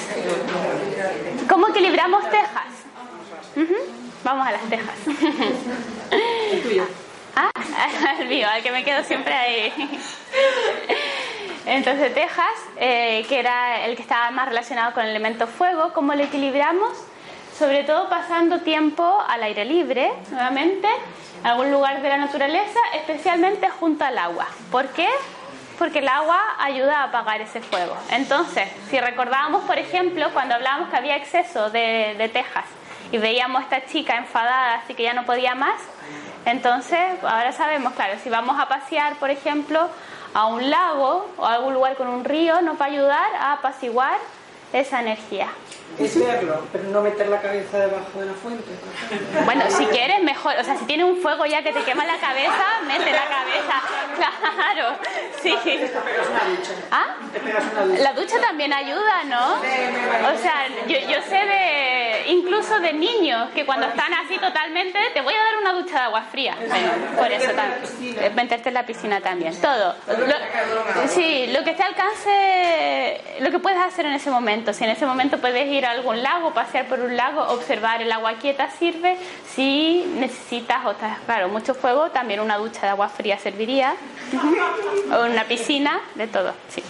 ¿cómo 1.47 1.67
equilibramos 1.67 2.23
tejas? 2.31 2.71
Vamos 4.23 4.47
a 4.47 4.51
las 4.53 4.63
tejas. 4.63 4.95
Ah, 7.35 7.51
el 8.19 8.27
mío, 8.27 8.47
al 8.51 8.61
que 8.61 8.71
me 8.71 8.83
quedo 8.83 9.03
siempre 9.03 9.33
ahí. 9.33 9.73
Entonces, 11.65 12.13
Texas, 12.13 12.45
eh, 12.77 13.25
que 13.29 13.39
era 13.39 13.85
el 13.85 13.95
que 13.95 14.01
estaba 14.01 14.31
más 14.31 14.49
relacionado 14.49 14.93
con 14.93 15.03
el 15.03 15.11
elemento 15.11 15.47
fuego, 15.47 15.93
¿cómo 15.93 16.13
lo 16.15 16.23
equilibramos? 16.23 16.91
Sobre 17.57 17.83
todo 17.83 18.09
pasando 18.09 18.61
tiempo 18.61 19.23
al 19.27 19.43
aire 19.43 19.65
libre, 19.65 20.11
nuevamente, 20.31 20.87
en 21.41 21.47
algún 21.47 21.71
lugar 21.71 22.01
de 22.01 22.09
la 22.09 22.17
naturaleza, 22.17 22.79
especialmente 22.95 23.69
junto 23.69 24.03
al 24.03 24.17
agua. 24.17 24.47
¿Por 24.71 24.87
qué? 24.89 25.07
Porque 25.77 25.99
el 25.99 26.07
agua 26.07 26.39
ayuda 26.59 27.01
a 27.01 27.03
apagar 27.05 27.41
ese 27.41 27.61
fuego. 27.61 27.95
Entonces, 28.09 28.67
si 28.89 28.99
recordábamos, 28.99 29.63
por 29.63 29.77
ejemplo, 29.77 30.31
cuando 30.33 30.55
hablábamos 30.55 30.89
que 30.89 30.97
había 30.97 31.15
exceso 31.15 31.69
de, 31.69 32.15
de 32.17 32.29
tejas 32.29 32.65
y 33.11 33.17
veíamos 33.17 33.61
a 33.61 33.63
esta 33.63 33.85
chica 33.85 34.17
enfadada, 34.17 34.75
así 34.75 34.95
que 34.95 35.03
ya 35.03 35.13
no 35.13 35.25
podía 35.25 35.53
más, 35.53 35.79
entonces 36.45 36.99
ahora 37.23 37.51
sabemos, 37.51 37.93
claro, 37.93 38.13
si 38.23 38.29
vamos 38.29 38.59
a 38.59 38.67
pasear, 38.67 39.15
por 39.15 39.29
ejemplo, 39.29 39.89
a 40.33 40.45
un 40.47 40.69
lago 40.69 41.29
o 41.37 41.45
a 41.45 41.53
algún 41.53 41.73
lugar 41.73 41.95
con 41.95 42.07
un 42.07 42.23
río, 42.23 42.61
nos 42.61 42.79
va 42.79 42.85
a 42.85 42.89
ayudar 42.89 43.35
a 43.35 43.53
apaciguar 43.53 44.17
esa 44.73 45.01
energía. 45.01 45.47
Es 45.99 46.19
verlo, 46.19 46.65
pero 46.71 46.85
no 46.85 47.01
meter 47.01 47.27
la 47.27 47.41
cabeza 47.41 47.79
debajo 47.79 48.19
de 48.19 48.25
la 48.25 48.33
fuente. 48.33 48.63
Bueno, 49.45 49.63
si 49.69 49.85
quieres, 49.85 50.23
mejor. 50.23 50.55
O 50.59 50.63
sea, 50.63 50.77
si 50.77 50.85
tienes 50.85 51.05
un 51.05 51.17
fuego 51.17 51.45
ya 51.45 51.61
que 51.63 51.71
te 51.71 51.81
quema 51.83 52.05
la 52.05 52.17
cabeza, 52.17 52.65
mete 52.87 53.11
la 53.11 53.25
cabeza. 53.25 53.81
Claro, 54.21 54.95
sí. 55.41 55.55
¿Ah? 56.91 57.15
La 57.97 58.13
ducha 58.13 58.39
también 58.39 58.71
ayuda, 58.71 59.23
¿no? 59.25 59.53
O 59.53 60.37
sea, 60.37 60.67
yo, 60.87 60.97
yo 60.99 61.21
sé 61.23 61.35
de, 61.35 62.23
incluso 62.27 62.79
de 62.79 62.93
niños 62.93 63.49
que 63.55 63.65
cuando 63.65 63.87
están 63.87 64.13
así 64.13 64.37
totalmente, 64.37 64.99
te 65.13 65.21
voy 65.21 65.33
a 65.33 65.43
dar 65.43 65.57
una 65.57 65.73
ducha 65.73 65.93
de 65.93 65.99
agua 66.01 66.23
fría. 66.23 66.55
por 67.17 67.31
eso 67.31 67.51
también. 67.51 68.35
Meterte 68.35 68.69
en 68.69 68.75
la 68.75 68.85
piscina 68.85 69.21
también. 69.21 69.55
Todo. 69.59 69.95
sí, 71.07 71.47
lo 71.47 71.63
que 71.63 71.73
te 71.73 71.83
alcance, 71.83 73.21
lo 73.39 73.51
que 73.51 73.59
puedes 73.59 73.79
hacer 73.79 74.05
en 74.05 74.13
ese 74.13 74.29
momento. 74.29 74.73
Si 74.73 74.83
en 74.83 74.91
ese 74.91 75.05
momento 75.05 75.37
puedes 75.39 75.67
ir 75.67 75.80
a 75.85 75.91
algún 75.91 76.21
lago, 76.21 76.53
pasear 76.53 76.87
por 76.87 76.99
un 76.99 77.15
lago, 77.15 77.41
observar 77.41 78.01
el 78.01 78.11
agua 78.11 78.33
quieta 78.35 78.69
sirve. 78.71 79.17
Si 79.53 80.05
necesitas, 80.17 80.85
o 80.85 80.91
estás, 80.91 81.19
claro, 81.25 81.49
mucho 81.49 81.73
fuego, 81.73 82.09
también 82.11 82.39
una 82.39 82.57
ducha 82.57 82.81
de 82.81 82.89
agua 82.89 83.09
fría 83.09 83.37
serviría. 83.37 83.95
O 85.11 85.25
una 85.25 85.43
piscina, 85.43 85.99
de 86.15 86.27
todo, 86.27 86.53
sí. 86.69 86.81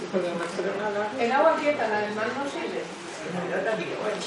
El 1.20 1.32
agua 1.32 1.56
quieta, 1.60 1.88
la 1.88 2.00
del 2.02 2.14
mar 2.14 2.28
no 2.28 2.44
sirve. 2.50 2.84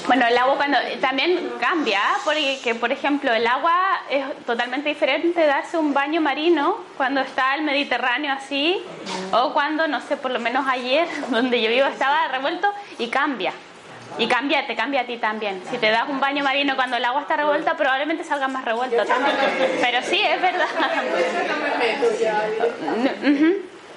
Bueno, 0.07 0.25
el 0.27 0.37
agua 0.37 0.55
cuando 0.55 0.77
también 1.01 1.51
cambia, 1.59 2.01
porque 2.23 2.75
por 2.79 2.91
ejemplo 2.91 3.33
el 3.33 3.45
agua 3.45 3.73
es 4.09 4.23
totalmente 4.45 4.89
diferente 4.89 5.39
de 5.39 5.47
darse 5.47 5.77
un 5.77 5.93
baño 5.93 6.21
marino 6.21 6.77
cuando 6.97 7.21
está 7.21 7.55
el 7.55 7.63
Mediterráneo 7.63 8.31
así, 8.31 8.83
o 9.31 9.53
cuando, 9.53 9.87
no 9.87 10.01
sé, 10.01 10.17
por 10.17 10.31
lo 10.31 10.39
menos 10.39 10.65
ayer, 10.67 11.07
donde 11.29 11.61
yo 11.61 11.69
vivo, 11.69 11.87
estaba 11.87 12.27
revuelto 12.27 12.71
y 12.99 13.07
cambia. 13.07 13.53
Y 14.17 14.27
cambia, 14.27 14.65
te 14.65 14.75
cambia 14.75 15.01
a 15.01 15.05
ti 15.05 15.17
también. 15.17 15.61
Si 15.69 15.77
te 15.77 15.89
das 15.89 16.07
un 16.07 16.19
baño 16.19 16.43
marino 16.43 16.75
cuando 16.75 16.95
el 16.97 17.03
agua 17.03 17.21
está 17.21 17.35
revuelta, 17.35 17.75
probablemente 17.75 18.23
salga 18.23 18.47
más 18.47 18.63
revuelto 18.63 19.03
también. 19.05 19.35
Pero 19.81 20.01
sí, 20.03 20.21
es 20.21 20.41
verdad. 20.41 20.67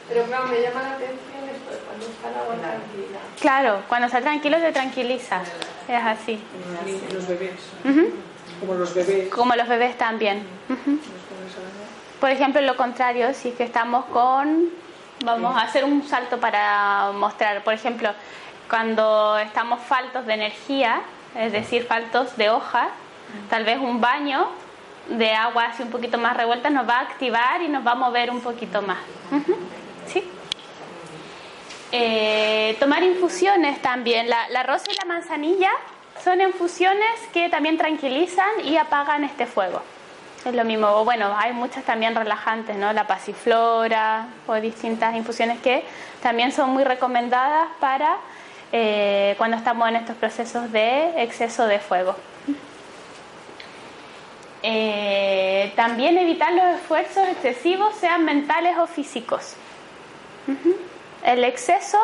Pero 0.09 0.25
claro, 0.25 0.47
me 0.49 0.61
llama 0.61 0.83
la 0.83 0.93
atención 0.93 1.45
esto, 1.53 1.79
cuando 1.87 2.07
está 2.07 2.29
el 2.31 2.35
agua 2.35 2.55
tranquila. 2.55 3.19
Claro, 3.41 3.83
cuando 3.89 4.07
está 4.07 4.21
tranquilo 4.21 4.59
te 4.59 4.73
tranquiliza. 4.73 5.43
Es 5.87 6.03
así. 6.05 6.43
Los 7.13 7.29
bebés. 7.29 7.53
Como 8.61 8.75
los 8.75 8.95
bebés. 8.95 9.29
Como 9.29 9.55
los 9.55 9.69
bebés 9.69 9.97
también. 9.97 10.43
Por 12.19 12.31
ejemplo, 12.31 12.61
lo 12.63 12.77
contrario, 12.77 13.33
si 13.35 13.51
es 13.51 13.55
que 13.55 13.63
estamos 13.65 14.07
con... 14.07 14.71
Vamos 15.25 15.57
a 15.57 15.63
hacer 15.63 15.85
un 15.85 16.07
salto 16.07 16.39
para 16.39 17.11
mostrar, 17.13 17.63
por 17.65 17.75
ejemplo, 17.75 18.11
cuando 18.69 19.39
estamos 19.39 19.81
faltos 19.81 20.27
de 20.27 20.35
energía, 20.35 21.01
es 21.35 21.53
decir, 21.53 21.85
faltos 21.85 22.37
de 22.37 22.51
hojas, 22.51 22.89
tal 23.51 23.65
vez 23.65 23.79
un 23.79 24.01
baño 24.01 24.49
de 25.09 25.33
agua 25.33 25.67
así 25.67 25.83
un 25.83 25.91
poquito 25.91 26.19
más 26.19 26.37
revuelta 26.37 26.69
nos 26.71 26.89
va 26.89 26.99
a 26.99 27.01
activar 27.01 27.63
y 27.63 27.69
nos 27.69 27.87
va 27.87 27.93
a 27.93 27.95
mover 27.95 28.31
un 28.31 28.41
poquito 28.41 28.83
más. 28.83 28.99
¿Sí? 30.07 30.23
Eh, 31.93 32.77
tomar 32.79 33.03
infusiones 33.03 33.81
también. 33.81 34.29
La, 34.29 34.49
la 34.51 34.63
rosa 34.63 34.85
y 34.91 34.95
la 34.95 35.07
manzanilla 35.07 35.71
son 36.23 36.41
infusiones 36.41 37.21
que 37.33 37.49
también 37.49 37.79
tranquilizan 37.79 38.65
y 38.65 38.77
apagan 38.77 39.25
este 39.25 39.47
fuego. 39.47 39.83
Es 40.45 40.55
lo 40.55 40.65
mismo, 40.65 41.05
bueno, 41.05 41.35
hay 41.37 41.53
muchas 41.53 41.85
también 41.85 42.15
relajantes, 42.15 42.77
¿no? 42.77 42.93
La 42.93 43.07
pasiflora 43.07 44.27
o 44.47 44.55
distintas 44.55 45.15
infusiones 45.15 45.59
que 45.61 45.85
también 46.23 46.53
son 46.53 46.71
muy 46.71 46.85
recomendadas 46.85 47.69
para 47.81 48.17
eh, 48.73 49.35
cuando 49.39 49.57
estamos 49.57 49.89
en 49.89 49.97
estos 49.97 50.17
procesos 50.17 50.71
de 50.73 51.23
exceso 51.23 51.67
de 51.67 51.79
fuego. 51.79 52.15
Eh, 54.63 55.73
también 55.77 56.19
evitar 56.19 56.53
los 56.53 56.77
esfuerzos 56.77 57.29
excesivos, 57.29 57.95
sean 57.95 58.25
mentales 58.25 58.77
o 58.77 58.87
físicos. 58.87 59.55
El 61.23 61.45
exceso 61.45 61.99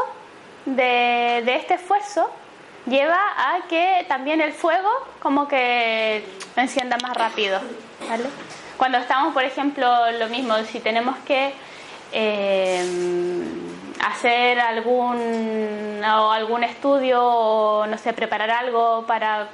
de, 0.67 1.39
este 1.39 1.75
esfuerzo 1.75 2.31
lleva 2.87 3.19
a 3.37 3.67
que 3.69 4.05
también 4.09 4.41
el 4.41 4.53
fuego 4.53 4.91
como 5.21 5.49
que 5.49 6.25
encienda 6.57 6.97
más 7.03 7.17
rápido. 7.17 7.61
Cuando 8.77 8.99
estamos, 8.99 9.33
por 9.35 9.45
ejemplo, 9.45 10.11
lo 10.13 10.29
mismo, 10.29 10.57
si 10.65 10.81
tenemos 10.81 11.17
que 11.27 11.53
eh, 12.13 12.85
hacer 14.01 14.61
algún, 14.61 16.01
o 16.05 16.31
algún 16.31 16.65
estudio 16.65 17.23
o, 17.23 17.87
no 17.87 17.99
sé, 17.99 18.13
preparar 18.13 18.51
algo 18.51 19.05
para 19.07 19.49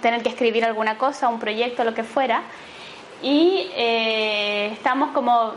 tener 0.00 0.22
que 0.22 0.28
escribir 0.28 0.64
alguna 0.64 0.98
cosa, 0.98 1.28
un 1.28 1.38
proyecto, 1.38 1.84
lo 1.84 1.94
que 1.94 2.04
fuera, 2.04 2.42
y 3.22 3.70
eh, 3.74 4.70
estamos 4.72 5.10
como 5.12 5.54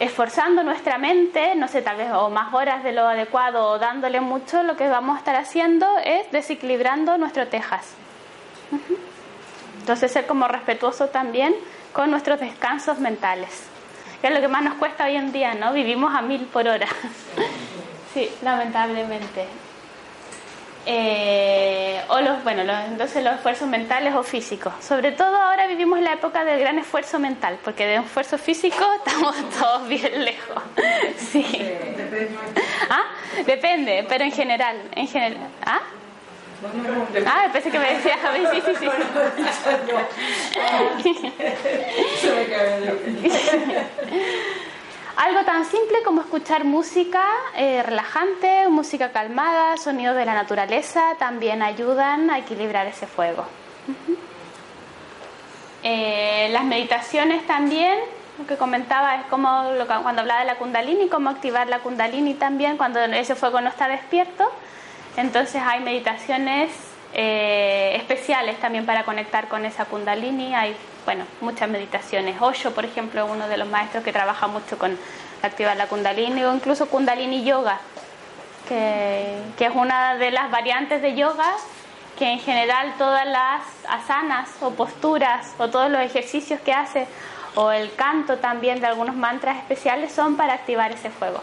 esforzando 0.00 0.62
nuestra 0.62 0.98
mente, 0.98 1.54
no 1.54 1.68
sé, 1.68 1.82
tal 1.82 1.96
vez 1.96 2.10
o 2.12 2.30
más 2.30 2.52
horas 2.52 2.82
de 2.82 2.92
lo 2.92 3.06
adecuado 3.06 3.68
o 3.68 3.78
dándole 3.78 4.20
mucho, 4.20 4.62
lo 4.62 4.76
que 4.76 4.88
vamos 4.88 5.16
a 5.16 5.18
estar 5.18 5.36
haciendo 5.36 5.86
es 6.04 6.30
desequilibrando 6.32 7.16
nuestro 7.16 7.46
tejas. 7.46 7.94
Ujú. 8.72 8.98
Entonces 9.80 10.10
ser 10.10 10.26
como 10.26 10.48
respetuoso 10.48 11.08
también 11.08 11.54
con 11.92 12.10
nuestros 12.10 12.40
descansos 12.40 12.98
mentales, 12.98 13.68
que 14.24 14.28
es 14.28 14.34
lo 14.34 14.40
que 14.40 14.48
más 14.48 14.62
nos 14.62 14.76
cuesta 14.76 15.04
hoy 15.04 15.16
en 15.16 15.32
día, 15.32 15.52
¿no? 15.52 15.74
Vivimos 15.74 16.14
a 16.14 16.22
mil 16.22 16.46
por 16.46 16.66
hora. 16.66 16.86
sí, 18.14 18.30
lamentablemente. 18.40 19.44
Eh, 20.86 22.00
o 22.08 22.22
los, 22.22 22.42
bueno, 22.42 22.64
los, 22.64 22.74
entonces 22.86 23.22
los 23.22 23.34
esfuerzos 23.34 23.68
mentales 23.68 24.14
o 24.14 24.22
físicos. 24.22 24.72
Sobre 24.80 25.12
todo 25.12 25.36
ahora 25.36 25.66
vivimos 25.66 26.00
la 26.00 26.14
época 26.14 26.42
del 26.42 26.58
gran 26.58 26.78
esfuerzo 26.78 27.18
mental, 27.18 27.58
porque 27.62 27.86
de 27.86 27.98
un 27.98 28.06
esfuerzo 28.06 28.38
físico 28.38 28.82
estamos 29.06 29.36
todos 29.50 29.86
bien 29.88 30.24
lejos. 30.24 30.62
Sí. 31.18 31.44
¿Ah? 32.88 33.02
Depende, 33.44 34.06
pero 34.08 34.24
en 34.24 34.32
general, 34.32 34.76
en 34.92 35.06
general. 35.06 35.48
¿Ah? 35.66 35.82
Ah, 37.26 37.48
pensé 37.52 37.70
que 37.70 37.78
me 37.78 37.94
decías 37.94 38.18
a 38.24 38.32
sí, 38.32 38.62
sí, 38.64 38.72
sí. 38.80 38.88
Algo 45.16 45.44
tan 45.44 45.64
simple 45.64 46.02
como 46.04 46.22
escuchar 46.22 46.64
música 46.64 47.24
eh, 47.56 47.82
relajante, 47.82 48.68
música 48.68 49.12
calmada, 49.12 49.76
sonidos 49.76 50.16
de 50.16 50.24
la 50.24 50.34
naturaleza, 50.34 51.14
también 51.18 51.62
ayudan 51.62 52.30
a 52.30 52.38
equilibrar 52.38 52.86
ese 52.86 53.06
fuego. 53.06 53.44
Eh, 55.84 56.48
las 56.50 56.64
meditaciones 56.64 57.46
también, 57.46 57.96
lo 58.38 58.46
que 58.46 58.56
comentaba 58.56 59.16
es 59.16 59.26
como 59.26 59.70
lo 59.78 59.86
cuando 59.86 60.22
hablaba 60.22 60.40
de 60.40 60.46
la 60.46 60.56
kundalini, 60.56 61.08
cómo 61.08 61.30
activar 61.30 61.68
la 61.68 61.78
kundalini 61.78 62.34
también 62.34 62.76
cuando 62.76 62.98
ese 63.00 63.36
fuego 63.36 63.60
no 63.60 63.68
está 63.68 63.86
despierto. 63.86 64.50
Entonces 65.16 65.62
hay 65.64 65.80
meditaciones 65.80 66.70
eh, 67.12 67.92
especiales 67.96 68.58
también 68.58 68.86
para 68.86 69.04
conectar 69.04 69.48
con 69.48 69.64
esa 69.64 69.84
kundalini. 69.84 70.54
Hay, 70.54 70.76
bueno, 71.04 71.24
muchas 71.40 71.68
meditaciones. 71.68 72.40
Osho, 72.40 72.72
por 72.74 72.84
ejemplo, 72.84 73.26
uno 73.26 73.48
de 73.48 73.56
los 73.56 73.68
maestros 73.68 74.02
que 74.02 74.12
trabaja 74.12 74.46
mucho 74.46 74.78
con 74.78 74.98
activar 75.42 75.76
la 75.76 75.86
kundalini 75.86 76.44
o 76.44 76.54
incluso 76.54 76.88
kundalini 76.88 77.44
yoga. 77.44 77.78
que, 78.68 79.36
que 79.58 79.66
es 79.66 79.74
una 79.74 80.16
de 80.16 80.30
las 80.30 80.50
variantes 80.50 81.02
de 81.02 81.14
yoga 81.14 81.54
que 82.18 82.30
en 82.30 82.38
general 82.38 82.94
todas 82.96 83.26
las 83.26 83.62
asanas 83.88 84.48
o 84.60 84.70
posturas 84.70 85.54
o 85.58 85.68
todos 85.68 85.90
los 85.90 86.00
ejercicios 86.00 86.60
que 86.60 86.72
hace 86.72 87.06
o 87.54 87.70
el 87.70 87.94
canto 87.94 88.38
también 88.38 88.80
de 88.80 88.86
algunos 88.86 89.14
mantras 89.14 89.58
especiales 89.58 90.12
son 90.12 90.36
para 90.36 90.54
activar 90.54 90.92
ese 90.92 91.10
fuego. 91.10 91.40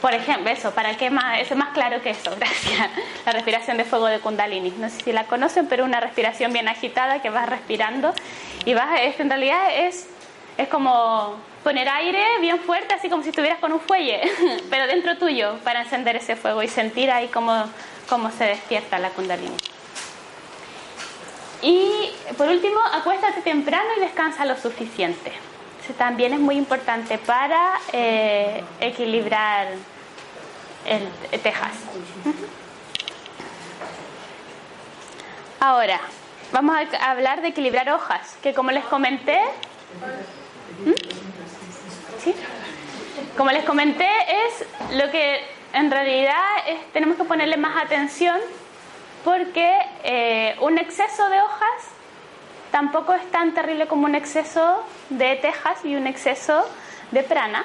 Por 0.00 0.14
ejemplo, 0.14 0.50
eso, 0.50 0.72
¿para 0.72 0.96
qué 0.96 1.10
más? 1.10 1.40
Es 1.40 1.54
más 1.56 1.70
claro 1.70 2.02
que 2.02 2.10
eso, 2.10 2.34
gracias. 2.38 2.90
La 3.24 3.32
respiración 3.32 3.76
de 3.76 3.84
fuego 3.84 4.06
de 4.06 4.20
Kundalini. 4.20 4.70
No 4.78 4.88
sé 4.88 5.00
si 5.02 5.12
la 5.12 5.24
conocen, 5.24 5.66
pero 5.66 5.84
una 5.84 6.00
respiración 6.00 6.52
bien 6.52 6.68
agitada 6.68 7.22
que 7.22 7.30
vas 7.30 7.48
respirando 7.48 8.12
y 8.64 8.74
vas, 8.74 8.88
en 9.18 9.28
realidad 9.28 9.66
es, 9.74 10.06
es 10.56 10.68
como 10.68 11.36
poner 11.62 11.88
aire 11.88 12.22
bien 12.40 12.58
fuerte, 12.60 12.94
así 12.94 13.08
como 13.08 13.22
si 13.22 13.30
estuvieras 13.30 13.58
con 13.58 13.72
un 13.72 13.80
fuelle, 13.80 14.20
pero 14.70 14.86
dentro 14.86 15.16
tuyo, 15.16 15.56
para 15.64 15.82
encender 15.82 16.16
ese 16.16 16.36
fuego 16.36 16.62
y 16.62 16.68
sentir 16.68 17.10
ahí 17.10 17.28
cómo, 17.28 17.64
cómo 18.08 18.30
se 18.30 18.44
despierta 18.44 18.98
la 18.98 19.10
Kundalini. 19.10 19.56
Y 21.64 22.12
por 22.36 22.48
último, 22.48 22.78
acuéstate 22.92 23.40
temprano 23.40 23.88
y 23.96 24.00
descansa 24.00 24.44
lo 24.44 24.54
suficiente. 24.54 25.32
Eso 25.82 25.94
también 25.94 26.34
es 26.34 26.40
muy 26.40 26.56
importante 26.56 27.16
para 27.16 27.80
eh, 27.90 28.62
equilibrar 28.80 29.68
el 30.84 31.40
tejas. 31.40 31.72
Ahora, 35.58 36.00
vamos 36.52 36.76
a 37.00 37.10
hablar 37.10 37.40
de 37.40 37.48
equilibrar 37.48 37.88
hojas, 37.90 38.36
que 38.42 38.52
como 38.52 38.70
les 38.70 38.84
comenté, 38.84 39.40
¿Mm? 40.84 40.92
Como 43.38 43.50
les 43.50 43.64
comenté, 43.64 44.08
es 44.46 44.66
lo 44.96 45.10
que 45.10 45.40
en 45.72 45.90
realidad 45.90 46.42
es, 46.68 46.92
tenemos 46.92 47.16
que 47.16 47.24
ponerle 47.24 47.56
más 47.56 47.82
atención 47.82 48.38
porque 49.24 49.78
eh, 50.04 50.54
un 50.60 50.78
exceso 50.78 51.28
de 51.30 51.40
hojas 51.40 51.88
tampoco 52.70 53.14
es 53.14 53.28
tan 53.30 53.54
terrible 53.54 53.86
como 53.86 54.04
un 54.04 54.14
exceso 54.14 54.84
de 55.08 55.36
tejas 55.36 55.84
y 55.84 55.96
un 55.96 56.06
exceso 56.06 56.68
de 57.10 57.22
prana. 57.22 57.64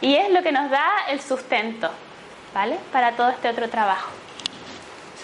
Y 0.00 0.16
es 0.16 0.30
lo 0.30 0.42
que 0.42 0.52
nos 0.52 0.70
da 0.70 0.86
el 1.08 1.20
sustento, 1.20 1.90
¿vale? 2.52 2.78
Para 2.92 3.12
todo 3.12 3.30
este 3.30 3.48
otro 3.48 3.68
trabajo. 3.68 4.10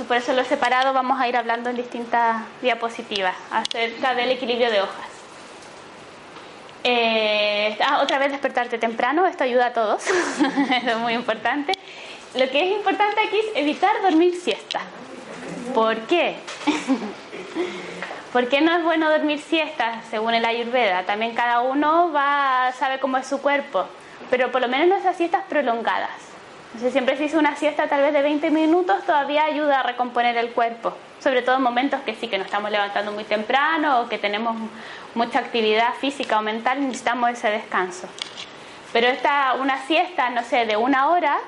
Por 0.08 0.16
eso 0.16 0.32
lo 0.32 0.40
he 0.40 0.44
separado, 0.46 0.94
vamos 0.94 1.20
a 1.20 1.28
ir 1.28 1.36
hablando 1.36 1.68
en 1.68 1.76
distintas 1.76 2.42
diapositivas 2.62 3.34
acerca 3.50 4.14
del 4.14 4.30
equilibrio 4.30 4.70
de 4.70 4.80
hojas. 4.80 5.06
Eh, 6.82 7.76
ah, 7.84 8.00
otra 8.02 8.18
vez 8.18 8.30
despertarte 8.32 8.78
temprano, 8.78 9.26
esto 9.26 9.44
ayuda 9.44 9.66
a 9.66 9.72
todos, 9.74 10.02
es 10.86 10.96
muy 10.96 11.12
importante. 11.12 11.74
Lo 12.34 12.48
que 12.48 12.62
es 12.62 12.76
importante 12.78 13.20
aquí 13.20 13.38
es 13.38 13.56
evitar 13.56 14.00
dormir 14.00 14.34
siesta. 14.34 14.80
¿Por 15.74 15.96
qué? 16.06 16.36
¿Por 18.32 18.48
qué 18.48 18.60
no 18.60 18.76
es 18.76 18.82
bueno 18.82 19.10
dormir 19.10 19.40
siesta 19.40 20.02
según 20.10 20.34
el 20.34 20.44
Ayurveda? 20.44 21.04
También 21.04 21.34
cada 21.34 21.60
uno 21.60 22.12
va 22.12 22.72
sabe 22.78 22.98
cómo 22.98 23.18
es 23.18 23.26
su 23.26 23.40
cuerpo, 23.40 23.86
pero 24.30 24.50
por 24.50 24.60
lo 24.60 24.68
menos 24.68 24.88
no 24.88 24.96
esas 24.96 25.16
siestas 25.16 25.44
prolongadas. 25.48 26.10
Entonces, 26.66 26.92
siempre 26.92 27.16
se 27.16 27.24
hizo 27.24 27.38
una 27.38 27.56
siesta 27.56 27.88
tal 27.88 28.02
vez 28.02 28.12
de 28.12 28.22
20 28.22 28.50
minutos, 28.50 29.04
todavía 29.04 29.44
ayuda 29.44 29.80
a 29.80 29.82
recomponer 29.82 30.36
el 30.36 30.50
cuerpo, 30.50 30.96
sobre 31.18 31.42
todo 31.42 31.56
en 31.56 31.62
momentos 31.62 32.00
que 32.02 32.14
sí 32.14 32.28
que 32.28 32.38
nos 32.38 32.46
estamos 32.46 32.70
levantando 32.70 33.10
muy 33.10 33.24
temprano 33.24 34.02
o 34.02 34.08
que 34.08 34.18
tenemos 34.18 34.56
mucha 35.14 35.40
actividad 35.40 35.94
física 35.94 36.38
o 36.38 36.42
mental, 36.42 36.80
necesitamos 36.80 37.30
ese 37.30 37.50
descanso. 37.50 38.06
Pero 38.92 39.08
esta 39.08 39.54
una 39.60 39.84
siesta, 39.86 40.30
no 40.30 40.44
sé, 40.44 40.64
de 40.66 40.76
una 40.76 41.10
hora, 41.10 41.38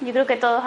yo 0.00 0.12
creo 0.12 0.26
que 0.26 0.36
todos 0.36 0.62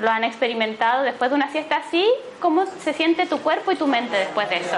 lo 0.00 0.10
han 0.10 0.24
experimentado. 0.24 1.04
Después 1.04 1.30
de 1.30 1.36
una 1.36 1.50
siesta 1.50 1.76
así, 1.76 2.06
¿cómo 2.40 2.66
se 2.66 2.92
siente 2.92 3.26
tu 3.26 3.38
cuerpo 3.38 3.70
y 3.70 3.76
tu 3.76 3.86
mente 3.86 4.16
después 4.16 4.48
de 4.48 4.56
eso? 4.56 4.76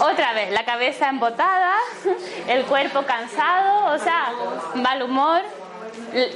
Otra 0.00 0.32
vez, 0.32 0.50
la 0.50 0.64
cabeza 0.64 1.08
embotada, 1.10 1.74
el 2.48 2.64
cuerpo 2.64 3.02
cansado, 3.02 3.94
o 3.94 3.98
sea, 3.98 4.32
mal 4.76 5.02
humor. 5.02 5.42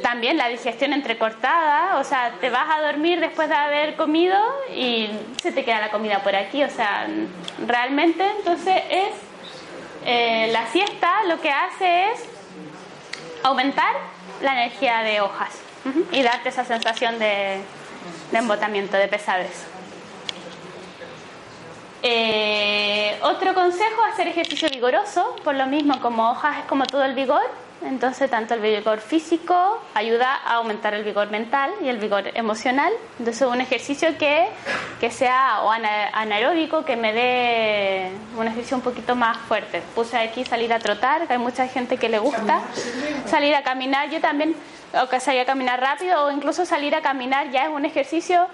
También 0.03 0.37
la 0.37 0.49
digestión 0.49 0.93
entrecortada, 0.93 1.99
o 1.99 2.05
sea, 2.05 2.35
te 2.41 2.51
vas 2.51 2.69
a 2.71 2.81
dormir 2.81 3.21
después 3.21 3.49
de 3.49 3.55
haber 3.55 3.97
comido 3.97 4.37
y 4.75 5.11
se 5.41 5.51
te 5.53 5.65
queda 5.65 5.81
la 5.81 5.91
comida 5.91 6.21
por 6.21 6.35
aquí, 6.35 6.63
o 6.63 6.71
sea, 6.71 7.07
realmente 7.67 8.27
entonces 8.39 8.83
es 8.91 9.13
eh, 10.05 10.49
la 10.53 10.67
siesta 10.69 11.25
lo 11.25 11.41
que 11.41 11.51
hace 11.51 12.11
es 12.11 12.25
aumentar 13.43 13.95
la 14.41 14.53
energía 14.53 15.01
de 15.01 15.21
hojas 15.21 15.66
y 16.13 16.23
darte 16.23 16.49
esa 16.49 16.65
sensación 16.65 17.19
de, 17.19 17.61
embotamiento, 18.33 18.97
de 18.97 19.09
pesadez. 19.09 19.67
Eh, 22.03 23.19
otro 23.23 23.55
consejo, 23.55 24.03
hacer 24.13 24.29
ejercicio 24.29 24.69
vigoroso, 24.69 25.37
por 25.43 25.55
lo 25.55 25.67
mismo 25.67 26.01
como 26.01 26.31
hojas 26.31 26.59
es 26.59 26.65
como 26.67 26.87
todo 26.87 27.05
el 27.05 27.15
vigor, 27.15 27.43
entonces 27.85 28.31
tanto 28.31 28.55
el 28.55 28.61
vigor 28.61 29.01
físico 29.01 29.81
ayuda 29.95 30.35
a 30.35 30.55
aumentar 30.55 30.95
el 30.95 31.05
vigor 31.05 31.31
mental 31.31 31.71
y 31.83 31.89
el 31.89 31.99
vigor 31.99 32.31
emocional, 32.35 32.93
entonces 33.19 33.47
un 33.47 33.61
ejercicio 33.61 34.17
que, 34.19 34.47
que 35.01 35.11
sea 35.11 35.63
o 35.63 35.71
anaeróbico, 35.71 36.85
que 36.85 36.97
me 36.97 37.13
dé 37.13 38.11
un 38.37 38.47
ejercicio 38.47 38.77
un 38.77 38.83
poquito 38.83 39.15
más 39.15 39.37
fuerte. 39.39 39.83
Puse 39.95 40.17
aquí 40.17 40.45
salir 40.45 40.73
a 40.73 40.79
trotar, 40.79 41.27
que 41.27 41.35
hay 41.35 41.39
mucha 41.39 41.67
gente 41.69 41.97
que 41.97 42.09
le 42.09 42.19
gusta 42.19 42.61
salir 43.27 43.55
a 43.55 43.63
caminar, 43.63 44.11
yo 44.11 44.21
también 44.21 44.55
o 45.03 45.09
que 45.09 45.21
salir 45.21 45.41
a 45.41 45.45
caminar 45.45 45.81
rápido 45.81 46.25
o 46.25 46.31
incluso 46.31 46.65
salir 46.65 46.95
a 46.95 47.03
caminar 47.03 47.51
ya 47.51 47.65
es 47.65 47.69
un 47.69 47.85
ejercicio 47.85 48.49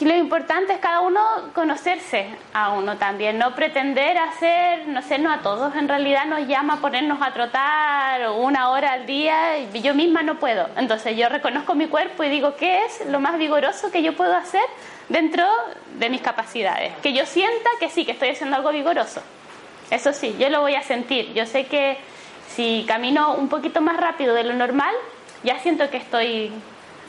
y 0.00 0.04
lo 0.04 0.14
importante 0.14 0.74
es 0.74 0.78
cada 0.78 1.00
uno 1.00 1.20
conocerse 1.54 2.28
a 2.52 2.70
uno 2.70 2.98
también, 2.98 3.36
no 3.36 3.56
pretender 3.56 4.16
hacer, 4.16 4.86
no 4.86 5.02
sé, 5.02 5.18
no 5.18 5.32
a 5.32 5.38
todos 5.38 5.74
en 5.74 5.88
realidad 5.88 6.24
nos 6.26 6.46
llama 6.46 6.74
a 6.74 6.76
ponernos 6.76 7.20
a 7.20 7.32
trotar 7.32 8.30
una 8.30 8.70
hora 8.70 8.92
al 8.92 9.06
día 9.06 9.58
y 9.58 9.82
yo 9.82 9.94
misma 9.94 10.22
no 10.22 10.38
puedo. 10.38 10.68
Entonces 10.76 11.16
yo 11.16 11.28
reconozco 11.28 11.74
mi 11.74 11.88
cuerpo 11.88 12.22
y 12.22 12.28
digo, 12.28 12.54
¿qué 12.54 12.84
es 12.84 13.06
lo 13.08 13.18
más 13.18 13.38
vigoroso 13.38 13.90
que 13.90 14.02
yo 14.02 14.14
puedo 14.14 14.36
hacer 14.36 14.62
dentro 15.08 15.44
de 15.98 16.10
mis 16.10 16.20
capacidades? 16.20 16.92
Que 17.02 17.12
yo 17.12 17.26
sienta 17.26 17.68
que 17.80 17.88
sí, 17.88 18.04
que 18.04 18.12
estoy 18.12 18.28
haciendo 18.28 18.54
algo 18.54 18.70
vigoroso. 18.70 19.20
Eso 19.90 20.12
sí, 20.12 20.36
yo 20.38 20.48
lo 20.48 20.60
voy 20.60 20.76
a 20.76 20.82
sentir. 20.82 21.32
Yo 21.34 21.44
sé 21.44 21.66
que 21.66 21.98
si 22.46 22.84
camino 22.86 23.34
un 23.34 23.48
poquito 23.48 23.80
más 23.80 23.96
rápido 23.96 24.32
de 24.34 24.44
lo 24.44 24.54
normal, 24.54 24.94
ya 25.42 25.58
siento 25.60 25.88
que 25.90 25.98
estoy 25.98 26.52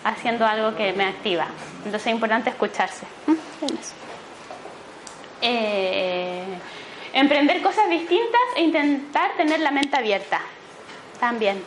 haciendo 0.03 0.45
algo 0.45 0.75
que 0.75 0.93
me 0.93 1.05
activa. 1.05 1.47
Entonces 1.77 2.07
es 2.07 2.13
importante 2.13 2.49
escucharse. 2.49 3.05
¿Mm? 3.27 3.33
Eh, 5.41 6.43
emprender 7.13 7.61
cosas 7.61 7.89
distintas 7.89 8.41
e 8.55 8.61
intentar 8.61 9.31
tener 9.37 9.59
la 9.59 9.71
mente 9.71 9.95
abierta 9.97 10.41
también. 11.19 11.63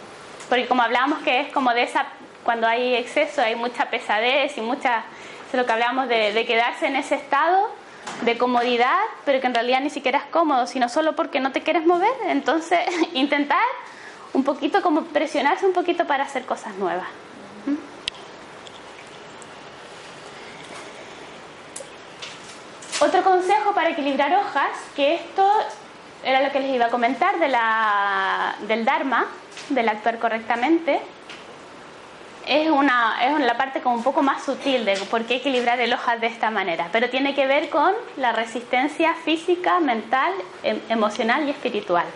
Porque 0.49 0.67
como 0.67 0.83
hablábamos 0.83 1.21
que 1.21 1.41
es 1.41 1.53
como 1.53 1.73
de 1.73 1.83
esa, 1.83 2.07
cuando 2.43 2.67
hay 2.67 2.95
exceso 2.95 3.43
hay 3.43 3.55
mucha 3.55 3.87
pesadez 3.87 4.57
y 4.59 4.61
mucha, 4.61 5.05
es 5.49 5.55
lo 5.55 5.65
que 5.65 5.73
hablábamos 5.73 6.09
de, 6.09 6.33
de 6.33 6.47
quedarse 6.47 6.87
en 6.87 6.97
ese 6.97 7.15
estado 7.15 7.71
de 8.23 8.37
comodidad, 8.39 8.99
pero 9.25 9.41
que 9.41 9.47
en 9.47 9.55
realidad 9.55 9.81
ni 9.81 9.91
siquiera 9.91 10.19
es 10.19 10.25
cómodo, 10.27 10.67
sino 10.67 10.89
solo 10.89 11.15
porque 11.15 11.41
no 11.41 11.53
te 11.53 11.63
quieres 11.63 11.87
mover. 11.87 12.13
Entonces 12.27 12.81
intentar 13.15 13.65
un 14.33 14.45
poquito 14.45 14.83
como 14.83 15.03
presionarse 15.05 15.67
un 15.67 15.73
poquito 15.73 16.07
para 16.07 16.25
hacer 16.25 16.45
cosas 16.45 16.75
nuevas. 16.77 17.09
¿Mm? 17.67 17.77
Otro 23.05 23.23
consejo 23.25 23.73
para 23.75 23.91
equilibrar 23.91 24.33
hojas, 24.35 24.71
que 24.95 25.15
esto 25.15 25.47
era 26.25 26.43
lo 26.43 26.53
que 26.53 26.61
les 26.61 26.75
iba 26.75 26.87
a 26.87 26.91
comentar 26.91 27.39
del 27.39 28.85
Dharma, 28.85 29.27
del 29.71 29.89
actuar 29.89 30.19
correctamente, 30.19 31.01
es, 32.47 32.71
una, 32.71 33.17
es 33.25 33.41
la 33.41 33.57
parte 33.57 33.81
como 33.81 33.97
un 33.97 34.03
poco 34.03 34.23
más 34.23 34.45
sutil 34.45 34.85
de 34.85 34.97
por 35.11 35.25
qué 35.25 35.37
equilibrar 35.37 35.81
el 35.81 35.93
hojas 35.93 36.21
de 36.21 36.27
esta 36.27 36.51
manera, 36.51 36.89
pero 36.93 37.09
tiene 37.09 37.35
que 37.35 37.47
ver 37.47 37.71
con 37.71 37.93
la 38.17 38.33
resistencia 38.33 39.15
física, 39.15 39.81
mental, 39.81 40.33
em, 40.63 40.81
emocional 40.89 41.47
y 41.47 41.51
espiritual. 41.51 42.07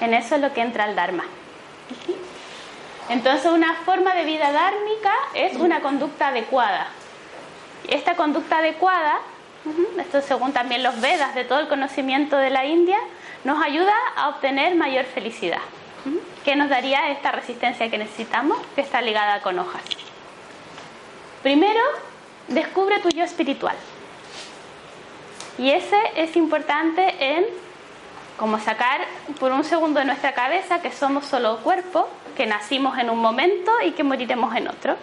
En 0.00 0.14
eso 0.14 0.36
es 0.36 0.40
lo 0.40 0.52
que 0.52 0.60
entra 0.60 0.88
el 0.88 0.94
Dharma. 0.94 1.24
Entonces 3.08 3.50
una 3.50 3.74
forma 3.84 4.14
de 4.14 4.24
vida 4.24 4.52
dármica 4.52 5.12
es 5.34 5.56
una 5.56 5.80
conducta 5.80 6.28
adecuada. 6.28 6.88
Esta 7.88 8.14
conducta 8.14 8.58
adecuada, 8.58 9.20
esto 9.98 10.22
según 10.22 10.52
también 10.52 10.82
los 10.82 11.00
Vedas 11.00 11.34
de 11.34 11.44
todo 11.44 11.58
el 11.58 11.68
conocimiento 11.68 12.36
de 12.36 12.50
la 12.50 12.64
India, 12.64 12.98
nos 13.44 13.62
ayuda 13.62 13.94
a 14.16 14.28
obtener 14.28 14.76
mayor 14.76 15.04
felicidad. 15.04 15.60
¿Qué 16.44 16.56
nos 16.56 16.68
daría 16.68 17.10
esta 17.10 17.32
resistencia 17.32 17.90
que 17.90 17.98
necesitamos, 17.98 18.58
que 18.74 18.80
está 18.80 19.00
ligada 19.00 19.40
con 19.40 19.58
hojas? 19.58 19.82
Primero, 21.42 21.80
descubre 22.48 22.98
tu 23.00 23.08
yo 23.10 23.24
espiritual. 23.24 23.76
Y 25.58 25.70
ese 25.70 25.98
es 26.16 26.34
importante 26.36 27.14
en 27.18 27.44
como 28.36 28.58
sacar 28.58 29.00
por 29.38 29.52
un 29.52 29.64
segundo 29.64 30.00
de 30.00 30.06
nuestra 30.06 30.32
cabeza 30.32 30.80
que 30.80 30.90
somos 30.90 31.26
solo 31.26 31.58
cuerpo, 31.58 32.08
que 32.36 32.46
nacimos 32.46 32.98
en 32.98 33.10
un 33.10 33.18
momento 33.18 33.70
y 33.84 33.92
que 33.92 34.04
moriremos 34.04 34.54
en 34.56 34.68
otro. 34.68 34.96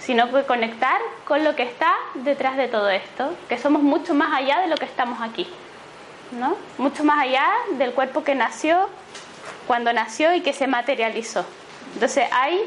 sino 0.00 0.32
que 0.32 0.44
conectar 0.44 1.00
con 1.26 1.44
lo 1.44 1.54
que 1.54 1.64
está 1.64 1.92
detrás 2.14 2.56
de 2.56 2.68
todo 2.68 2.88
esto, 2.88 3.34
que 3.48 3.58
somos 3.58 3.82
mucho 3.82 4.14
más 4.14 4.32
allá 4.32 4.60
de 4.60 4.68
lo 4.68 4.76
que 4.76 4.86
estamos 4.86 5.20
aquí, 5.20 5.46
¿no? 6.30 6.56
Mucho 6.78 7.04
más 7.04 7.18
allá 7.18 7.46
del 7.72 7.92
cuerpo 7.92 8.24
que 8.24 8.34
nació 8.34 8.88
cuando 9.66 9.92
nació 9.92 10.34
y 10.34 10.40
que 10.40 10.54
se 10.54 10.66
materializó. 10.66 11.44
Entonces 11.92 12.26
hay 12.32 12.58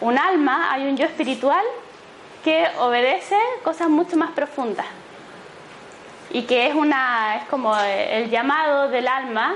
un 0.00 0.18
alma, 0.18 0.72
hay 0.72 0.88
un 0.88 0.96
yo 0.96 1.04
espiritual 1.04 1.64
que 2.42 2.66
obedece 2.80 3.38
cosas 3.62 3.88
mucho 3.88 4.16
más 4.16 4.32
profundas 4.32 4.86
y 6.34 6.42
que 6.42 6.66
es 6.66 6.74
una 6.74 7.36
es 7.36 7.44
como 7.44 7.78
el 7.78 8.28
llamado 8.28 8.88
del 8.88 9.06
alma 9.06 9.54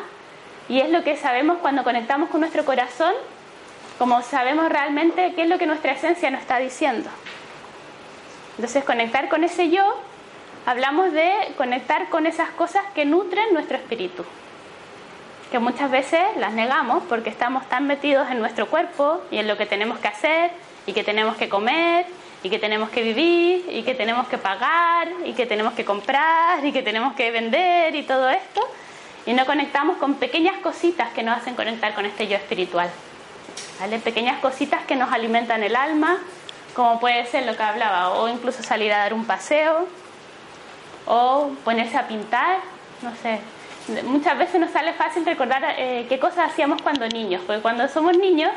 y 0.69 0.79
es 0.79 0.89
lo 0.89 1.03
que 1.03 1.17
sabemos 1.17 1.59
cuando 1.59 1.83
conectamos 1.83 2.31
con 2.31 2.41
nuestro 2.41 2.65
corazón, 2.65 3.13
como 3.99 4.23
sabemos 4.23 4.69
realmente 4.69 5.33
qué 5.35 5.43
es 5.43 5.49
lo 5.49 5.59
que 5.59 5.67
nuestra 5.67 5.91
esencia 5.93 6.31
nos 6.31 6.41
está 6.41 6.59
diciendo. 6.59 7.11
Entonces, 8.57 8.85
conectar 8.85 9.29
con 9.29 9.43
ese 9.43 9.71
yo, 9.71 9.83
hablamos 10.67 11.13
de 11.13 11.33
conectar 11.57 12.09
con 12.11 12.27
esas 12.27 12.51
cosas 12.51 12.85
que 12.95 13.05
nutren 13.05 13.53
nuestro 13.53 13.77
espíritu, 13.77 14.25
que 15.51 15.59
muchas 15.59 15.91
veces 15.91 16.21
las 16.37 16.53
negamos 16.53 17.03
porque 17.09 17.29
estamos 17.29 17.69
tan 17.69 17.89
metidos 17.89 18.31
en 18.31 18.39
nuestro 18.39 18.69
cuerpo 18.69 19.21
y 19.33 19.39
en 19.39 19.49
lo 19.49 19.57
que 19.57 19.67
tenemos 19.67 19.99
que 19.99 20.09
hacer 20.09 20.53
y 20.87 20.93
que 20.93 21.03
tenemos 21.03 21.37
que 21.37 21.49
comer 21.49 22.07
y 22.43 22.51
que 22.51 22.59
tenemos 22.59 22.91
que 22.91 23.03
vivir 23.03 23.67
y 23.71 23.83
que 23.83 23.95
tenemos 23.95 24.29
que 24.29 24.39
pagar 24.39 25.09
y 25.25 25.33
que 25.33 25.47
tenemos 25.47 25.75
que 25.75 25.85
comprar 25.85 26.65
y 26.65 26.73
que 26.73 26.83
tenemos 26.83 27.15
que 27.15 27.31
vender 27.31 27.95
y 27.95 28.03
todo 28.03 28.29
esto 28.29 28.63
y 29.29 29.35
no 29.35 29.45
conectamos 29.45 29.99
con 29.99 30.15
pequeñas 30.15 30.57
cositas 30.63 31.11
que 31.13 31.23
nos 31.23 31.37
hacen 31.37 31.55
conectar 31.55 31.95
con 31.95 32.07
este 32.07 32.29
yo 32.29 32.37
espiritual. 32.37 32.89
¿Vale? 33.79 33.99
Pequeñas 33.99 34.41
cositas 34.41 34.87
que 34.87 34.97
nos 34.97 35.13
alimentan 35.13 35.63
el 35.63 35.77
alma, 35.77 36.19
como 36.75 36.99
puede 36.99 37.27
ser 37.27 37.45
lo 37.45 37.55
que 37.55 37.63
hablaba, 37.63 38.11
o 38.13 38.29
incluso 38.31 38.63
salir 38.63 38.91
a 38.91 38.99
dar 38.99 39.13
un 39.13 39.27
paseo, 39.27 39.87
o 41.05 41.51
ponerse 41.63 41.99
a 41.99 42.09
pintar, 42.09 42.57
no 43.03 43.13
sé. 43.17 43.41
Muchas 44.05 44.39
veces 44.39 44.59
nos 44.61 44.71
sale 44.71 44.95
fácil 44.95 45.27
recordar 45.27 45.63
eh, 45.77 46.07
qué 46.09 46.19
cosas 46.19 46.51
hacíamos 46.51 46.81
cuando 46.81 47.07
niños, 47.09 47.43
porque 47.47 47.61
cuando 47.61 47.87
somos 47.89 48.17
niños 48.17 48.53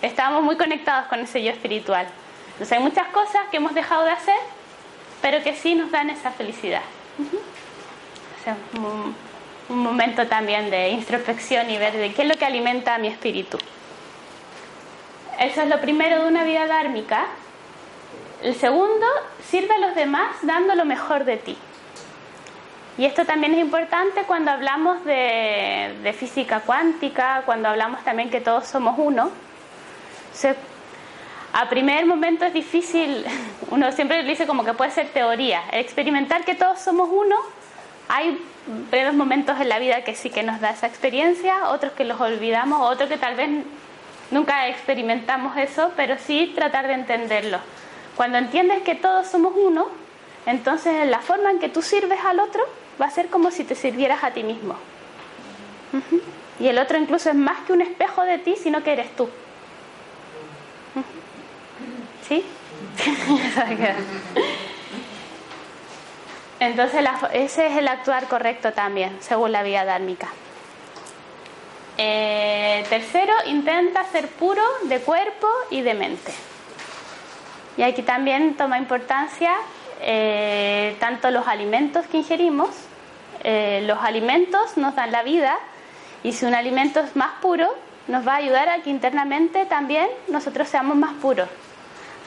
estábamos 0.00 0.42
muy 0.44 0.56
conectados 0.56 1.08
con 1.08 1.20
ese 1.20 1.42
yo 1.42 1.50
espiritual. 1.50 2.06
Entonces 2.60 2.76
hay 2.76 2.84
muchas 2.84 3.08
cosas 3.08 3.40
que 3.50 3.56
hemos 3.56 3.72
dejado 3.72 4.04
de 4.04 4.10
hacer, 4.10 4.36
pero 5.22 5.42
que 5.42 5.56
sí 5.56 5.74
nos 5.74 5.90
dan 5.90 6.10
esa 6.10 6.30
felicidad. 6.30 6.82
o 7.18 8.44
sea, 8.44 8.54
un, 8.76 9.16
un, 9.70 9.78
momento 9.78 10.26
también 10.26 10.68
de 10.68 10.90
introspección 10.90 11.70
y 11.70 11.78
ver 11.78 11.94
de 11.94 12.12
qué 12.12 12.20
es 12.20 12.28
lo 12.28 12.34
que 12.34 12.44
alimenta 12.44 12.94
a 12.94 12.98
mi 12.98 13.08
espíritu. 13.08 13.56
Eso 15.38 15.62
es 15.62 15.68
lo 15.70 15.80
primero 15.80 16.22
de 16.22 16.28
una 16.28 16.44
vida 16.44 16.66
dármica. 16.66 17.28
El 18.42 18.54
segundo, 18.54 19.06
sirve 19.48 19.72
a 19.72 19.78
los 19.78 19.94
demás 19.94 20.36
dando 20.42 20.74
lo 20.74 20.84
mejor 20.84 21.24
de 21.24 21.38
ti. 21.38 21.56
Y 22.98 23.06
esto 23.06 23.24
también 23.24 23.54
es 23.54 23.60
importante 23.60 24.24
cuando 24.24 24.50
hablamos 24.50 25.02
de, 25.06 25.96
de 26.02 26.12
física 26.12 26.60
cuántica, 26.60 27.42
cuando 27.46 27.70
hablamos 27.70 28.04
también 28.04 28.28
que 28.28 28.42
todos 28.42 28.66
somos 28.66 28.96
uno. 28.98 29.30
Se, 30.34 30.54
a 31.52 31.68
primer 31.68 32.06
momento 32.06 32.44
es 32.44 32.52
difícil, 32.52 33.24
uno 33.70 33.90
siempre 33.92 34.22
dice 34.22 34.46
como 34.46 34.64
que 34.64 34.74
puede 34.74 34.90
ser 34.90 35.08
teoría, 35.08 35.62
experimentar 35.72 36.44
que 36.44 36.54
todos 36.54 36.80
somos 36.80 37.08
uno, 37.12 37.36
hay 38.08 38.40
breves 38.90 39.14
momentos 39.14 39.60
en 39.60 39.68
la 39.68 39.78
vida 39.78 40.02
que 40.02 40.14
sí 40.14 40.30
que 40.30 40.42
nos 40.42 40.60
da 40.60 40.70
esa 40.70 40.86
experiencia, 40.86 41.68
otros 41.68 41.92
que 41.92 42.04
los 42.04 42.20
olvidamos, 42.20 42.80
otros 42.90 43.08
que 43.08 43.16
tal 43.16 43.34
vez 43.36 43.48
nunca 44.30 44.68
experimentamos 44.68 45.56
eso, 45.56 45.92
pero 45.96 46.16
sí 46.18 46.52
tratar 46.54 46.86
de 46.86 46.94
entenderlo. 46.94 47.58
Cuando 48.16 48.38
entiendes 48.38 48.82
que 48.82 48.94
todos 48.94 49.26
somos 49.26 49.54
uno, 49.56 49.88
entonces 50.46 51.08
la 51.08 51.20
forma 51.20 51.50
en 51.50 51.58
que 51.58 51.68
tú 51.68 51.82
sirves 51.82 52.20
al 52.24 52.40
otro 52.40 52.62
va 53.00 53.06
a 53.06 53.10
ser 53.10 53.28
como 53.28 53.50
si 53.50 53.64
te 53.64 53.74
sirvieras 53.74 54.22
a 54.24 54.32
ti 54.32 54.42
mismo. 54.42 54.74
Y 56.58 56.68
el 56.68 56.78
otro 56.78 56.98
incluso 56.98 57.30
es 57.30 57.36
más 57.36 57.60
que 57.66 57.72
un 57.72 57.80
espejo 57.80 58.22
de 58.22 58.38
ti, 58.38 58.56
sino 58.56 58.82
que 58.82 58.92
eres 58.92 59.14
tú. 59.16 59.28
¿Sí? 62.30 62.44
Entonces 66.60 67.04
ese 67.32 67.66
es 67.66 67.76
el 67.76 67.88
actuar 67.88 68.28
correcto 68.28 68.72
también, 68.72 69.16
según 69.20 69.50
la 69.50 69.64
vía 69.64 69.84
dármica. 69.84 70.28
Eh, 71.98 72.84
tercero, 72.88 73.32
intenta 73.46 74.04
ser 74.04 74.28
puro 74.28 74.62
de 74.84 75.00
cuerpo 75.00 75.48
y 75.70 75.80
de 75.80 75.94
mente. 75.94 76.32
Y 77.76 77.82
aquí 77.82 78.02
también 78.02 78.54
toma 78.54 78.78
importancia 78.78 79.52
eh, 80.00 80.94
tanto 81.00 81.32
los 81.32 81.48
alimentos 81.48 82.06
que 82.06 82.18
ingerimos, 82.18 82.70
eh, 83.42 83.82
los 83.88 83.98
alimentos 83.98 84.76
nos 84.76 84.94
dan 84.94 85.10
la 85.10 85.24
vida 85.24 85.58
y 86.22 86.32
si 86.32 86.46
un 86.46 86.54
alimento 86.54 87.00
es 87.00 87.16
más 87.16 87.40
puro, 87.42 87.74
nos 88.06 88.24
va 88.24 88.34
a 88.34 88.36
ayudar 88.36 88.68
a 88.68 88.82
que 88.82 88.90
internamente 88.90 89.66
también 89.66 90.08
nosotros 90.28 90.68
seamos 90.68 90.96
más 90.96 91.14
puros. 91.14 91.48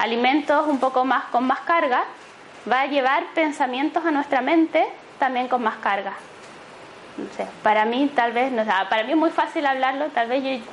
Alimentos 0.04 0.68
un 0.68 0.80
poco 0.82 1.06
más 1.06 1.24
con 1.32 1.46
más 1.46 1.62
carga 1.62 2.04
va 2.70 2.82
a 2.82 2.88
llevar 2.88 3.24
pensamientos 3.34 4.06
a 4.06 4.12
nuestra 4.12 4.42
mente 4.42 4.86
también 5.18 5.48
con 5.48 5.64
más 5.64 5.78
carga. 5.78 6.12
para 7.64 7.86
mí 7.86 8.12
tal 8.14 8.34
vez, 8.34 8.52
no, 8.52 8.66
para 8.90 9.04
mí 9.06 9.12
es 9.12 9.18
muy 9.18 9.30
fácil 9.30 9.66
hablarlo, 9.66 10.08
tal 10.08 10.28
vez 10.28 10.44
yo 10.44 10.66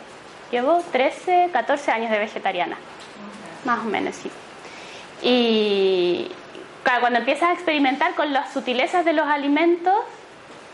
llevo 0.50 0.82
13, 0.90 1.50
14 1.52 1.92
años 1.92 2.10
de 2.10 2.18
vegetariana, 2.18 2.76
más 3.64 3.78
o 3.78 3.84
menos, 3.84 4.16
sí. 4.16 4.32
Y 5.22 6.32
cuando 6.82 7.20
empiezas 7.20 7.50
a 7.50 7.52
experimentar 7.52 8.16
con 8.16 8.32
las 8.32 8.52
sutilezas 8.52 9.04
de 9.04 9.12
los 9.12 9.28
alimentos, 9.28 9.94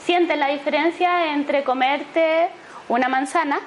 sientes 0.03 0.39
la 0.39 0.49
diferencia 0.49 1.35
entre 1.35 1.63
comerte 1.63 2.49
una 2.89 3.09
manzana 3.09 3.61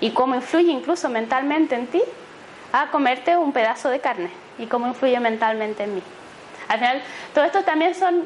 y 0.00 0.10
cómo 0.10 0.34
influye 0.34 0.70
incluso 0.70 1.08
mentalmente 1.08 1.76
en 1.76 1.86
ti 1.86 2.02
a 2.72 2.90
comerte 2.90 3.36
un 3.36 3.52
pedazo 3.52 3.90
de 3.90 4.00
carne 4.00 4.30
y 4.58 4.66
cómo 4.66 4.86
influye 4.86 5.18
mentalmente 5.20 5.84
en 5.84 5.96
mí. 5.96 6.02
Al 6.68 6.78
final, 6.78 7.02
todo 7.34 7.44
esto 7.44 7.62
también 7.64 7.94
son, 7.94 8.24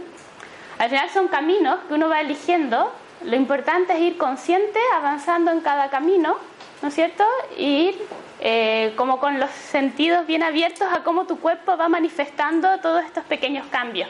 al 0.79 0.91
final 0.91 1.09
son 1.11 1.29
caminos 1.29 1.79
que 1.89 1.95
uno 1.95 2.09
va 2.09 2.21
eligiendo. 2.21 2.93
Lo 3.23 3.37
importante 3.37 3.95
es 3.95 4.01
ir 4.01 4.19
consciente, 4.19 4.79
avanzando 4.95 5.51
en 5.51 5.61
cada 5.61 5.89
camino, 5.89 6.37
¿no 6.83 6.89
es 6.89 6.95
cierto? 6.95 7.25
Y 7.57 7.89
ir 7.89 8.09
eh, 8.41 8.93
como 8.97 9.19
con 9.19 9.41
los 9.41 9.51
sentidos 9.51 10.27
bien 10.27 10.43
abiertos 10.43 10.89
a 10.93 11.03
cómo 11.03 11.25
tu 11.25 11.39
cuerpo 11.41 11.77
va 11.79 11.89
manifestando 11.89 12.79
todos 12.81 13.03
estos 13.05 13.25
pequeños 13.25 13.67
cambios. 13.69 14.09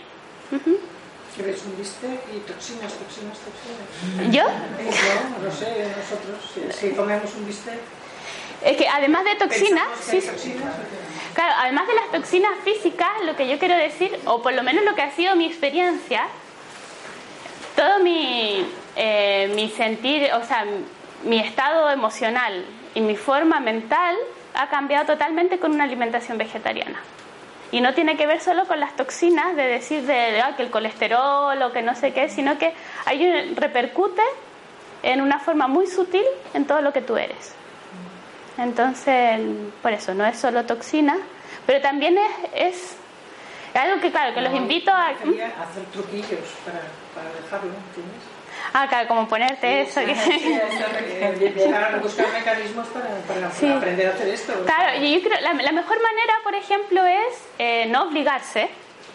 Uh 0.51 0.57
-huh. 0.57 0.79
¿Quieres 1.37 1.65
un 1.65 1.77
bistec 1.77 2.21
y 2.35 2.39
toxinas, 2.41 2.93
toxinas, 2.95 3.39
toxinas? 3.39 4.33
¿Yo? 4.33 4.45
Yo, 4.45 5.45
no 5.45 5.51
sé, 5.51 5.93
nosotros, 5.97 6.39
si, 6.53 6.89
si 6.89 6.95
comemos 6.95 7.35
un 7.35 7.47
bistec. 7.47 7.79
Es 8.63 8.77
que 8.77 8.89
además 8.89 9.25
de 9.25 9.35
toxinas, 9.37 9.87
sí, 10.01 10.21
claro, 11.35 11.55
además 11.59 11.87
de 11.87 11.95
las 11.95 12.11
toxinas 12.11 12.53
físicas, 12.65 13.09
lo 13.25 13.37
que 13.37 13.49
yo 13.49 13.59
quiero 13.59 13.77
decir, 13.77 14.19
o 14.25 14.43
por 14.43 14.53
lo 14.55 14.63
menos 14.63 14.85
lo 14.85 14.95
que 14.95 15.03
ha 15.03 15.11
sido 15.11 15.37
mi 15.37 15.47
experiencia, 15.47 16.27
todo 17.77 17.99
mi, 18.01 18.65
eh, 18.97 19.53
mi 19.55 19.69
sentir, 19.71 20.31
o 20.33 20.45
sea, 20.45 20.65
mi 21.25 21.41
estado 21.41 21.91
emocional 21.91 22.65
y 22.95 23.01
mi 23.01 23.17
forma 23.17 23.61
mental 23.61 24.17
ha 24.55 24.69
cambiado 24.69 25.07
totalmente 25.07 25.59
con 25.59 25.73
una 25.73 25.85
alimentación 25.85 26.39
vegetariana. 26.39 27.01
Y 27.73 27.81
no 27.81 27.93
tiene 27.93 28.17
que 28.17 28.27
ver 28.27 28.41
solo 28.41 28.67
con 28.67 28.79
las 28.79 28.95
toxinas, 28.95 29.57
de 29.57 29.65
decir 29.65 30.03
de, 30.03 30.13
de 30.13 30.41
ah, 30.41 30.55
que 30.57 30.63
el 30.63 30.71
colesterol 30.71 31.61
o 31.61 31.73
que 31.73 31.83
no 31.83 31.97
sé 31.97 32.13
qué, 32.13 32.29
sino 32.29 32.57
que 32.57 32.73
hay 33.05 33.27
un, 33.27 33.57
repercute 33.57 34.23
en 35.03 35.21
una 35.21 35.41
forma 35.41 35.67
muy 35.67 35.89
sutil 35.89 36.25
en 36.55 36.67
todo 36.67 36.81
lo 36.83 36.93
que 36.93 37.01
tú 37.01 37.17
eres. 37.17 37.55
Entonces, 38.59 39.41
por 39.83 39.93
eso, 39.93 40.15
no 40.15 40.25
es 40.25 40.39
solo 40.39 40.65
toxina, 40.65 41.17
pero 41.67 41.81
también 41.81 42.17
es, 42.55 42.97
es 43.75 43.79
algo 43.79 44.01
que, 44.01 44.11
claro, 44.11 44.35
que 44.35 44.41
los 44.41 44.55
invito 44.55 44.93
a... 44.93 45.09
Hacer 45.09 45.85
truquillos 45.93 46.41
para, 46.65 46.81
para 47.15 47.35
dejarlo, 47.35 47.73
¿entiendes? 47.89 48.23
Ah, 48.73 48.87
claro, 48.89 49.09
como 49.09 49.29
ponerte 49.29 49.87
sí, 49.87 50.01
eso. 50.01 50.07
que... 50.07 50.15
sí, 50.15 51.71
para 51.71 51.99
buscar 51.99 52.33
mecanismos 52.33 52.87
para, 52.89 53.09
para 53.27 53.51
sí. 53.53 53.71
aprender 53.71 54.09
a 54.09 54.11
hacer 54.11 54.29
esto. 54.29 54.53
Claro, 54.65 54.99
yo 55.01 55.21
creo 55.21 55.41
la, 55.41 55.53
la 55.53 55.73
mejor 55.73 56.01
manera, 56.03 56.35
por 56.43 56.55
ejemplo, 56.55 57.05
es 57.05 57.45
eh, 57.59 57.87
no 57.87 58.05
obligarse. 58.05 58.69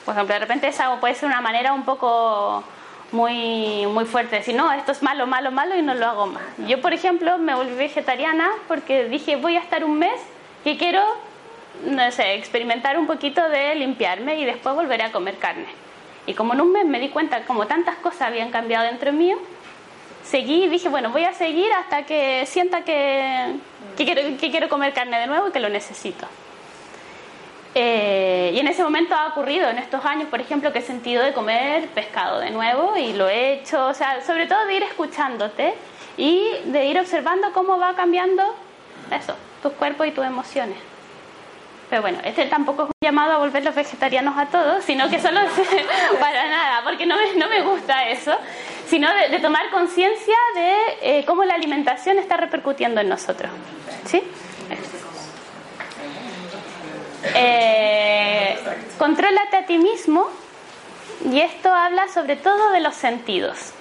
Por 0.06 0.14
ejemplo, 0.14 0.34
de 0.34 0.40
repente 0.40 0.68
esa 0.68 1.00
puede 1.00 1.16
ser 1.16 1.28
una 1.28 1.42
manera 1.42 1.74
un 1.74 1.84
poco 1.84 2.64
muy, 3.12 3.86
muy 3.88 4.06
fuerte, 4.06 4.38
decir, 4.38 4.56
no, 4.56 4.72
esto 4.72 4.92
es 4.92 5.02
malo, 5.02 5.26
malo, 5.28 5.52
malo 5.52 5.76
y 5.76 5.82
no 5.82 5.94
lo 5.96 6.06
hago 6.06 6.28
más. 6.28 6.44
Yo, 6.68 6.82
por 6.82 6.94
ejemplo, 6.94 7.38
me 7.38 7.56
volví 7.56 7.74
vegetariana 7.74 8.50
porque 8.68 9.06
dije, 9.06 9.36
voy 9.36 9.58
a 9.58 9.60
estar 9.60 9.84
un 9.84 9.98
mes 9.98 10.20
y 10.66 10.78
quiero, 10.78 11.04
no 11.86 12.12
sé, 12.12 12.36
experimentar 12.36 12.98
un 12.98 13.08
poquito 13.08 13.48
de 13.50 13.76
limpiarme 13.76 14.40
y 14.40 14.46
después 14.46 14.76
volveré 14.76 15.04
a 15.04 15.12
comer 15.12 15.38
carne. 15.38 15.68
Y 16.26 16.34
como 16.34 16.54
en 16.54 16.62
un 16.62 16.72
mes 16.72 16.86
me 16.86 17.00
di 17.00 17.10
cuenta 17.10 17.44
como 17.46 17.66
tantas 17.66 17.96
cosas 17.98 18.24
habían 18.24 18.52
cambiado 18.52 18.86
dentro 18.86 19.12
mío, 19.12 19.38
seguí 20.24 20.66
y 20.66 20.68
dije, 20.68 20.90
bueno, 20.90 21.10
voy 21.10 21.26
a 21.26 21.34
seguir 21.34 21.72
hasta 21.74 22.04
que 22.04 22.46
sienta 22.46 22.84
que, 22.84 23.56
que, 23.98 24.06
quiero, 24.06 24.22
que 24.38 24.52
quiero 24.52 24.70
comer 24.70 24.94
carne 24.94 25.20
de 25.20 25.28
nuevo 25.28 25.48
y 25.48 25.52
que 25.52 25.60
lo 25.60 25.70
necesito. 25.70 26.28
Eh, 27.76 28.52
y 28.56 28.60
en 28.60 28.68
ese 28.68 28.84
momento 28.84 29.14
ha 29.16 29.28
ocurrido 29.28 29.70
en 29.70 29.78
estos 29.78 30.04
años, 30.04 30.28
por 30.30 30.42
ejemplo, 30.42 30.74
que 30.74 30.80
he 30.80 30.82
sentido 30.82 31.24
de 31.24 31.34
comer 31.34 31.88
pescado 31.90 32.40
de 32.40 32.50
nuevo 32.50 32.98
y 32.98 33.14
lo 33.14 33.30
he 33.30 33.54
hecho, 33.54 33.88
o 33.88 33.94
sea, 33.94 34.22
sobre 34.26 34.48
todo 34.48 34.66
de 34.66 34.76
ir 34.76 34.84
escuchándote 34.84 35.76
y 36.18 36.50
de 36.66 36.86
ir 36.86 37.00
observando 37.00 37.54
cómo 37.54 37.78
va 37.78 37.96
cambiando 37.96 38.44
eso, 39.12 39.36
tu 39.62 39.72
cuerpo 39.72 40.04
y 40.06 40.12
tus 40.12 40.26
emociones. 40.26 40.78
Pero 41.90 42.04
bueno, 42.04 42.20
este 42.24 42.46
tampoco 42.46 42.84
es 42.84 42.90
un 42.90 42.94
llamado 43.02 43.34
a 43.34 43.38
volver 43.38 43.64
los 43.64 43.74
vegetarianos 43.74 44.38
a 44.38 44.46
todos, 44.48 44.84
sino 44.84 45.10
que 45.10 45.20
solo 45.20 45.40
para 46.20 46.48
nada, 46.48 46.84
porque 46.84 47.06
no 47.06 47.16
me, 47.16 47.36
no 47.36 47.50
me 47.50 47.62
gusta 47.62 48.10
eso, 48.10 48.36
sino 48.88 49.08
de, 49.30 49.40
tomar 49.40 49.70
conciencia 49.72 50.36
de 50.54 50.74
eh, 51.02 51.26
cómo 51.26 51.44
la 51.46 51.56
alimentación 51.56 52.20
está 52.20 52.38
repercutiendo 52.38 53.02
en 53.02 53.10
nosotros. 53.10 53.52
¿Sí? 54.06 54.22
Eh, 57.24 58.58
contrólate 58.98 59.58
a 59.58 59.66
ti 59.66 59.78
mismo 59.78 60.28
y 61.30 61.42
esto 61.42 61.74
habla 61.74 62.08
sobre 62.08 62.36
todo 62.36 62.72
de 62.72 62.80
los 62.80 62.96
sentidos. 62.96 63.74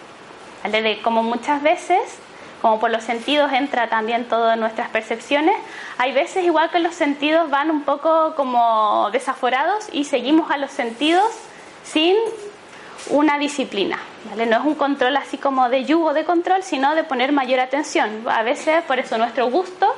De 0.70 1.00
como 1.02 1.22
muchas 1.22 1.62
veces, 1.62 2.00
como 2.60 2.80
por 2.80 2.90
los 2.90 3.04
sentidos 3.04 3.52
entra 3.52 3.88
también 3.88 4.24
todas 4.28 4.58
nuestras 4.58 4.88
percepciones, 4.88 5.54
hay 5.98 6.12
veces 6.12 6.44
igual 6.44 6.70
que 6.70 6.80
los 6.80 6.94
sentidos 6.94 7.48
van 7.48 7.70
un 7.70 7.82
poco 7.82 8.34
como 8.34 9.08
desaforados 9.12 9.88
y 9.92 10.04
seguimos 10.04 10.50
a 10.50 10.56
los 10.56 10.72
sentidos 10.72 11.28
sin 11.84 12.16
una 13.10 13.38
disciplina. 13.38 13.98
No 14.36 14.42
es 14.42 14.64
un 14.64 14.74
control 14.74 15.16
así 15.16 15.38
como 15.38 15.68
de 15.68 15.84
yugo 15.84 16.12
de 16.12 16.24
control, 16.24 16.62
sino 16.64 16.94
de 16.94 17.04
poner 17.04 17.32
mayor 17.32 17.60
atención. 17.60 18.24
A 18.28 18.42
veces 18.42 18.82
por 18.82 18.98
eso 18.98 19.16
nuestro 19.16 19.48
gusto 19.48 19.94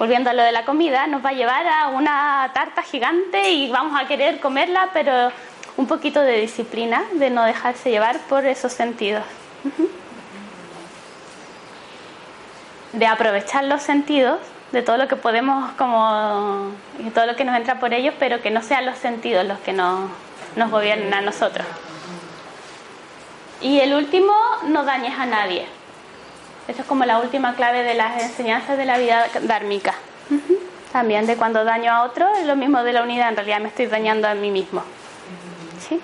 volviendo 0.00 0.30
a 0.30 0.32
lo 0.32 0.42
de 0.42 0.50
la 0.50 0.64
comida, 0.64 1.06
nos 1.06 1.22
va 1.22 1.28
a 1.28 1.34
llevar 1.34 1.66
a 1.68 1.88
una 1.88 2.50
tarta 2.54 2.82
gigante 2.82 3.50
y 3.50 3.70
vamos 3.70 4.00
a 4.00 4.06
querer 4.06 4.40
comerla, 4.40 4.88
pero 4.94 5.30
un 5.76 5.86
poquito 5.86 6.22
de 6.22 6.40
disciplina, 6.40 7.04
de 7.12 7.28
no 7.28 7.44
dejarse 7.44 7.90
llevar 7.90 8.18
por 8.20 8.46
esos 8.46 8.72
sentidos. 8.72 9.22
De 12.94 13.06
aprovechar 13.06 13.64
los 13.64 13.82
sentidos, 13.82 14.38
de 14.72 14.80
todo 14.80 14.96
lo 14.96 15.06
que 15.06 15.16
podemos, 15.16 15.70
como, 15.72 16.70
y 16.98 17.10
todo 17.10 17.26
lo 17.26 17.36
que 17.36 17.44
nos 17.44 17.54
entra 17.54 17.78
por 17.78 17.92
ellos, 17.92 18.14
pero 18.18 18.40
que 18.40 18.50
no 18.50 18.62
sean 18.62 18.86
los 18.86 18.96
sentidos 18.96 19.44
los 19.44 19.58
que 19.58 19.74
nos, 19.74 20.08
nos 20.56 20.70
gobiernen 20.70 21.12
a 21.12 21.20
nosotros. 21.20 21.66
Y 23.60 23.80
el 23.80 23.92
último, 23.92 24.32
no 24.64 24.82
dañes 24.84 25.18
a 25.18 25.26
nadie. 25.26 25.66
Esa 26.70 26.82
es 26.82 26.88
como 26.88 27.04
la 27.04 27.18
última 27.18 27.56
clave 27.56 27.82
de 27.82 27.94
las 27.94 28.22
enseñanzas 28.22 28.78
de 28.78 28.84
la 28.84 28.96
vida 28.96 29.26
dármica. 29.42 29.92
También 30.92 31.26
de 31.26 31.36
cuando 31.36 31.64
daño 31.64 31.90
a 31.90 32.04
otro, 32.04 32.28
es 32.36 32.46
lo 32.46 32.54
mismo 32.54 32.84
de 32.84 32.92
la 32.92 33.02
unidad, 33.02 33.28
en 33.30 33.34
realidad 33.34 33.58
me 33.58 33.66
estoy 33.66 33.86
dañando 33.86 34.28
a 34.28 34.34
mí 34.34 34.52
mismo. 34.52 34.84
¿Sí? 35.80 36.00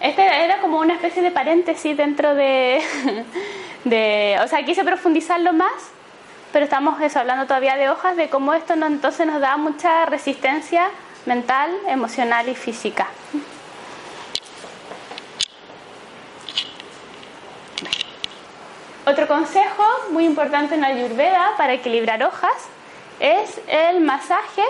Este 0.00 0.22
era 0.22 0.60
como 0.60 0.80
una 0.80 0.94
especie 0.94 1.22
de 1.22 1.30
paréntesis 1.30 1.96
dentro 1.96 2.34
de. 2.34 2.82
O 3.84 4.48
sea, 4.48 4.64
quise 4.64 4.84
profundizarlo 4.84 5.52
más, 5.52 5.90
pero 6.52 6.64
estamos 6.64 7.00
eso, 7.00 7.18
hablando 7.18 7.46
todavía 7.46 7.76
de 7.76 7.90
hojas, 7.90 8.16
de 8.16 8.28
cómo 8.28 8.54
esto 8.54 8.74
entonces 8.74 9.26
nos 9.26 9.40
da 9.40 9.56
mucha 9.56 10.06
resistencia 10.06 10.88
mental, 11.26 11.70
emocional 11.88 12.48
y 12.48 12.54
física. 12.54 13.08
Otro 19.04 19.26
consejo 19.26 19.84
muy 20.12 20.24
importante 20.24 20.76
en 20.76 20.84
Ayurveda 20.84 21.54
para 21.56 21.72
equilibrar 21.72 22.22
hojas 22.22 22.52
es 23.18 23.60
el 23.66 24.00
masaje 24.00 24.62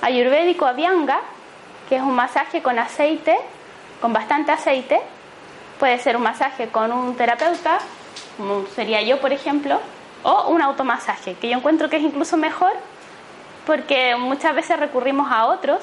ayurvédico 0.00 0.64
Abhyanga, 0.64 1.20
que 1.88 1.96
es 1.96 2.02
un 2.02 2.14
masaje 2.14 2.62
con 2.62 2.78
aceite, 2.78 3.36
con 4.00 4.14
bastante 4.14 4.50
aceite. 4.50 4.98
Puede 5.78 5.98
ser 5.98 6.16
un 6.16 6.22
masaje 6.22 6.68
con 6.68 6.90
un 6.90 7.16
terapeuta, 7.16 7.80
como 8.38 8.64
sería 8.74 9.02
yo, 9.02 9.20
por 9.20 9.32
ejemplo, 9.32 9.78
o 10.22 10.48
un 10.48 10.62
automasaje, 10.62 11.34
que 11.34 11.50
yo 11.50 11.58
encuentro 11.58 11.90
que 11.90 11.96
es 11.96 12.02
incluso 12.02 12.38
mejor 12.38 12.72
porque 13.66 14.16
muchas 14.16 14.54
veces 14.54 14.78
recurrimos 14.78 15.30
a 15.30 15.46
otros 15.46 15.80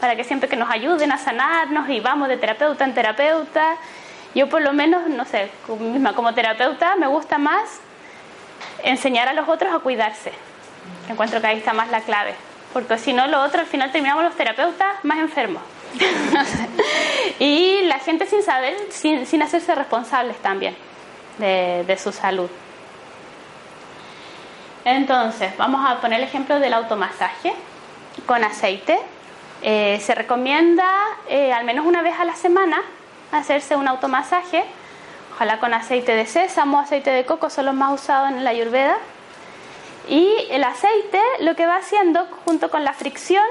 para 0.00 0.16
que 0.16 0.24
siempre 0.24 0.48
que 0.48 0.56
nos 0.56 0.68
ayuden 0.68 1.12
a 1.12 1.18
sanarnos 1.18 1.88
y 1.88 2.00
vamos 2.00 2.28
de 2.28 2.36
terapeuta 2.36 2.84
en 2.84 2.94
terapeuta 2.94 3.76
yo 4.34 4.48
por 4.48 4.62
lo 4.62 4.72
menos, 4.72 5.08
no 5.08 5.24
sé, 5.24 5.50
como 5.66 6.34
terapeuta 6.34 6.96
me 6.96 7.06
gusta 7.06 7.38
más 7.38 7.80
enseñar 8.82 9.28
a 9.28 9.32
los 9.32 9.48
otros 9.48 9.72
a 9.72 9.78
cuidarse. 9.78 10.32
Encuentro 11.08 11.40
que 11.40 11.46
ahí 11.46 11.58
está 11.58 11.72
más 11.72 11.90
la 11.90 12.00
clave. 12.00 12.34
Porque 12.72 12.98
si 12.98 13.12
no, 13.12 13.26
lo 13.28 13.42
otro, 13.42 13.60
al 13.60 13.66
final 13.66 13.92
terminamos 13.92 14.24
los 14.24 14.34
terapeutas 14.34 15.04
más 15.04 15.18
enfermos. 15.18 15.62
y 17.38 17.82
la 17.82 18.00
gente 18.00 18.26
sin 18.26 18.42
saber, 18.42 18.76
sin, 18.90 19.26
sin 19.26 19.42
hacerse 19.42 19.74
responsables 19.76 20.36
también 20.38 20.76
de, 21.38 21.84
de, 21.86 21.96
su 21.96 22.10
salud. 22.10 22.50
Entonces, 24.84 25.56
vamos 25.56 25.88
a 25.88 26.00
poner 26.00 26.18
el 26.18 26.26
ejemplo 26.26 26.58
del 26.58 26.74
automasaje 26.74 27.54
con 28.26 28.42
aceite. 28.42 28.98
Eh, 29.62 30.00
se 30.02 30.14
recomienda 30.14 30.84
eh, 31.28 31.52
al 31.52 31.64
menos 31.64 31.86
una 31.86 32.02
vez 32.02 32.18
a 32.18 32.24
la 32.24 32.34
semana 32.34 32.82
hacerse 33.38 33.76
un 33.76 33.88
automasaje, 33.88 34.64
ojalá 35.34 35.58
con 35.58 35.74
aceite 35.74 36.14
de 36.14 36.26
sésamo, 36.26 36.80
aceite 36.80 37.10
de 37.10 37.24
coco, 37.24 37.50
son 37.50 37.66
los 37.66 37.74
más 37.74 38.00
usados 38.00 38.30
en 38.30 38.44
la 38.44 38.50
ayurveda. 38.50 38.96
Y 40.08 40.30
el 40.50 40.64
aceite 40.64 41.20
lo 41.40 41.56
que 41.56 41.66
va 41.66 41.76
haciendo, 41.76 42.26
junto 42.44 42.70
con 42.70 42.84
la 42.84 42.92
fricción 42.92 43.44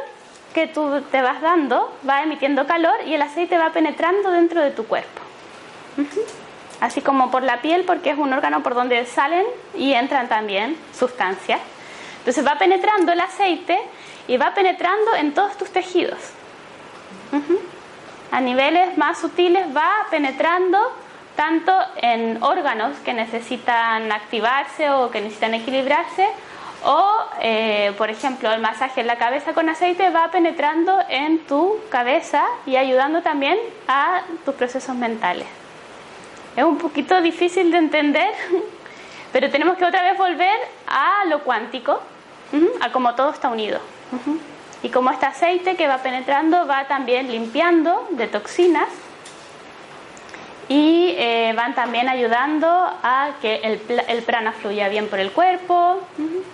que 0.54 0.68
tú 0.68 1.02
te 1.12 1.22
vas 1.22 1.42
dando, 1.42 1.98
va 2.08 2.22
emitiendo 2.22 2.68
calor 2.68 2.96
y 3.06 3.16
el 3.16 3.22
aceite 3.22 3.58
va 3.58 3.72
penetrando 3.72 4.30
dentro 4.32 4.62
de 4.62 4.72
tu 4.72 4.86
cuerpo. 4.86 5.22
Así 6.80 7.02
como 7.02 7.32
por 7.32 7.44
la 7.44 7.62
piel, 7.62 7.86
porque 7.86 8.12
es 8.12 8.18
un 8.18 8.34
órgano 8.34 8.62
por 8.62 8.76
donde 8.76 9.06
salen 9.06 9.46
y 9.76 9.94
entran 9.94 10.28
también 10.28 10.78
sustancias. 10.98 11.60
Entonces 12.20 12.46
va 12.46 12.58
penetrando 12.58 13.12
el 13.12 13.20
aceite 13.20 13.80
y 14.28 14.38
va 14.38 14.54
penetrando 14.54 15.16
en 15.16 15.34
todos 15.34 15.58
tus 15.58 15.70
tejidos 15.72 16.20
a 18.34 18.42
niveles 18.42 18.98
más 18.98 19.20
sutiles 19.20 19.64
va 19.76 20.08
penetrando 20.10 20.80
tanto 21.36 21.72
en 21.98 22.42
órganos 22.42 22.98
que 23.06 23.14
necesitan 23.14 24.12
activarse 24.12 24.90
o 24.90 25.12
que 25.12 25.22
necesitan 25.22 25.54
equilibrarse, 25.54 26.28
o, 26.84 27.12
eh, 27.42 27.94
por 27.96 28.10
ejemplo, 28.10 28.52
el 28.52 28.60
masaje 28.60 29.02
en 29.02 29.08
la 29.08 29.18
cabeza 29.18 29.54
con 29.54 29.70
aceite 29.70 30.10
va 30.10 30.32
penetrando 30.32 30.98
en 31.10 31.46
tu 31.46 31.80
cabeza 31.90 32.44
y 32.66 32.76
ayudando 32.76 33.22
también 33.22 33.58
a 33.88 34.24
tus 34.44 34.56
procesos 34.56 34.96
mentales. 34.96 35.46
Es 36.56 36.64
un 36.64 36.80
poquito 36.80 37.22
difícil 37.22 37.72
de 37.72 37.78
entender, 37.78 38.34
pero 39.32 39.52
tenemos 39.52 39.78
que 39.78 39.86
otra 39.86 40.02
vez 40.02 40.18
volver 40.18 40.60
a 40.88 41.26
lo 41.26 41.44
cuántico, 41.44 42.00
a 42.82 42.92
cómo 42.92 43.14
todo 43.14 43.30
está 43.30 43.50
unido. 43.50 43.80
Y 44.84 44.90
como 44.90 45.10
este 45.12 45.26
aceite 45.26 45.76
que 45.76 45.88
va 45.88 46.00
penetrando 46.00 46.68
va 46.68 46.86
también 46.88 47.32
limpiando 47.32 48.08
de 48.12 48.28
toxinas 48.28 48.90
y 50.68 51.16
eh, 51.18 51.54
van 51.56 51.76
también 51.76 52.10
ayudando 52.10 52.68
a 52.68 53.32
que 53.42 53.56
el, 53.64 53.82
el, 54.08 54.24
prana 54.24 54.54
fluya 54.54 54.88
bien 54.90 55.08
por 55.08 55.20
el 55.20 55.32
cuerpo, 55.32 56.00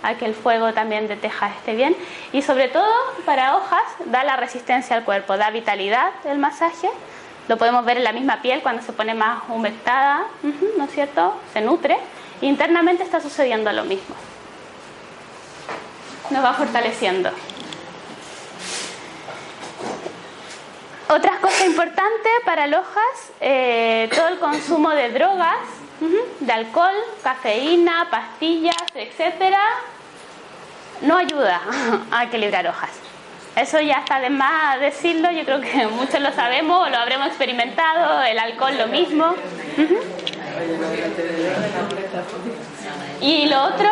a 0.02 0.14
que 0.14 0.26
el 0.26 0.34
fuego 0.34 0.72
también 0.72 1.08
de 1.08 1.16
teja 1.16 1.48
esté 1.48 1.74
bien 1.74 1.96
y 2.32 2.42
sobre 2.42 2.68
todo 2.68 2.92
para 3.24 3.56
hojas 3.56 3.82
da 4.06 4.24
la 4.24 4.36
resistencia 4.36 4.96
al 4.96 5.04
cuerpo, 5.04 5.36
da 5.36 5.50
vitalidad 5.50 6.10
el 6.24 6.38
masaje. 6.38 6.88
Lo 7.48 7.56
podemos 7.56 7.84
ver 7.84 7.96
en 7.96 8.04
la 8.04 8.12
misma 8.12 8.42
piel 8.42 8.62
cuando 8.62 8.82
se 8.82 8.92
pone 8.92 9.14
más 9.14 9.42
humectada, 9.48 10.22
¿no 10.76 10.84
es 10.84 10.90
cierto? 10.92 11.34
Se 11.52 11.60
nutre. 11.60 11.98
internamente 12.42 13.02
está 13.02 13.20
sucediendo 13.20 13.72
lo 13.72 13.84
mismo. 13.84 14.14
Nos 16.30 16.44
va 16.44 16.52
fortaleciendo. 16.52 17.30
Otras 21.08 21.40
cosas 21.40 21.66
importantes 21.66 22.32
para 22.44 22.66
hojas, 22.66 23.32
eh, 23.40 24.08
todo 24.14 24.28
el 24.28 24.38
consumo 24.38 24.90
de 24.90 25.10
drogas, 25.10 25.56
de 26.40 26.52
alcohol, 26.52 26.94
cafeína, 27.22 28.06
pastillas, 28.10 28.76
etcétera, 28.94 29.60
no 31.02 31.16
ayuda 31.16 31.60
a 32.10 32.24
equilibrar 32.24 32.66
hojas. 32.68 32.90
Eso 33.56 33.80
ya 33.80 33.98
está 33.98 34.20
de 34.20 34.30
más 34.30 34.78
decirlo, 34.78 35.30
yo 35.32 35.44
creo 35.44 35.60
que 35.60 35.86
muchos 35.90 36.20
lo 36.20 36.32
sabemos, 36.32 36.90
lo 36.90 36.96
habremos 36.96 37.26
experimentado, 37.26 38.22
el 38.22 38.38
alcohol 38.38 38.78
lo 38.78 38.86
mismo. 38.86 39.34
Y 43.20 43.46
lo 43.46 43.62
otro, 43.64 43.90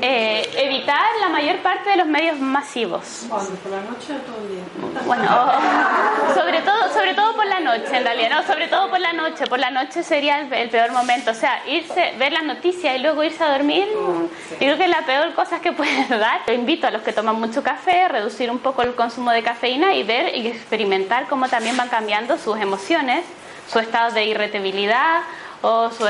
eh, 0.00 0.48
evitar 0.56 1.04
la 1.20 1.28
mayor 1.28 1.58
parte 1.58 1.90
de 1.90 1.96
los 1.96 2.06
medios 2.06 2.38
masivos. 2.38 3.26
¿Cuándo? 3.28 3.50
¿Por 3.56 3.72
la 3.72 3.80
noche 3.80 4.14
o 4.14 4.18
todo 4.18 4.42
el 4.42 4.48
día? 4.48 5.04
Bueno, 5.06 5.24
sobre 6.34 6.60
todo, 6.60 6.92
sobre 6.92 7.14
todo 7.14 7.34
por 7.34 7.46
la 7.46 7.60
noche, 7.60 7.96
en 7.96 8.04
realidad, 8.04 8.30
no, 8.30 8.42
sobre 8.46 8.68
todo 8.68 8.90
por 8.90 9.00
la 9.00 9.12
noche. 9.12 9.46
Por 9.46 9.58
la 9.58 9.70
noche 9.70 10.02
sería 10.02 10.40
el, 10.40 10.52
el 10.52 10.70
peor 10.70 10.92
momento. 10.92 11.32
O 11.32 11.34
sea, 11.34 11.62
irse, 11.66 12.14
ver 12.18 12.32
las 12.32 12.44
noticias 12.44 12.96
y 12.96 12.98
luego 12.98 13.22
irse 13.24 13.42
a 13.42 13.52
dormir, 13.52 13.86
yo 13.92 14.56
creo 14.58 14.76
que 14.76 14.84
es 14.84 14.90
la 14.90 15.02
peor 15.02 15.34
cosa 15.34 15.60
que 15.60 15.72
puedes 15.78 16.08
dar. 16.08 16.40
Yo 16.46 16.52
invito 16.52 16.86
a 16.86 16.90
los 16.90 17.02
que 17.02 17.12
toman 17.12 17.36
mucho 17.36 17.62
café, 17.62 18.02
a 18.02 18.08
reducir 18.08 18.50
un 18.50 18.58
poco 18.58 18.82
el 18.82 18.94
consumo 18.94 19.30
de 19.32 19.42
cafeína 19.42 19.94
y 19.94 20.02
ver 20.02 20.36
y 20.36 20.46
experimentar 20.46 21.26
cómo 21.26 21.48
también 21.48 21.76
van 21.76 21.88
cambiando 21.88 22.38
sus 22.38 22.58
emociones, 22.58 23.24
su 23.70 23.78
estado 23.78 24.12
de 24.12 24.24
irritabilidad 24.24 25.22
o 25.62 25.90
su 25.90 26.04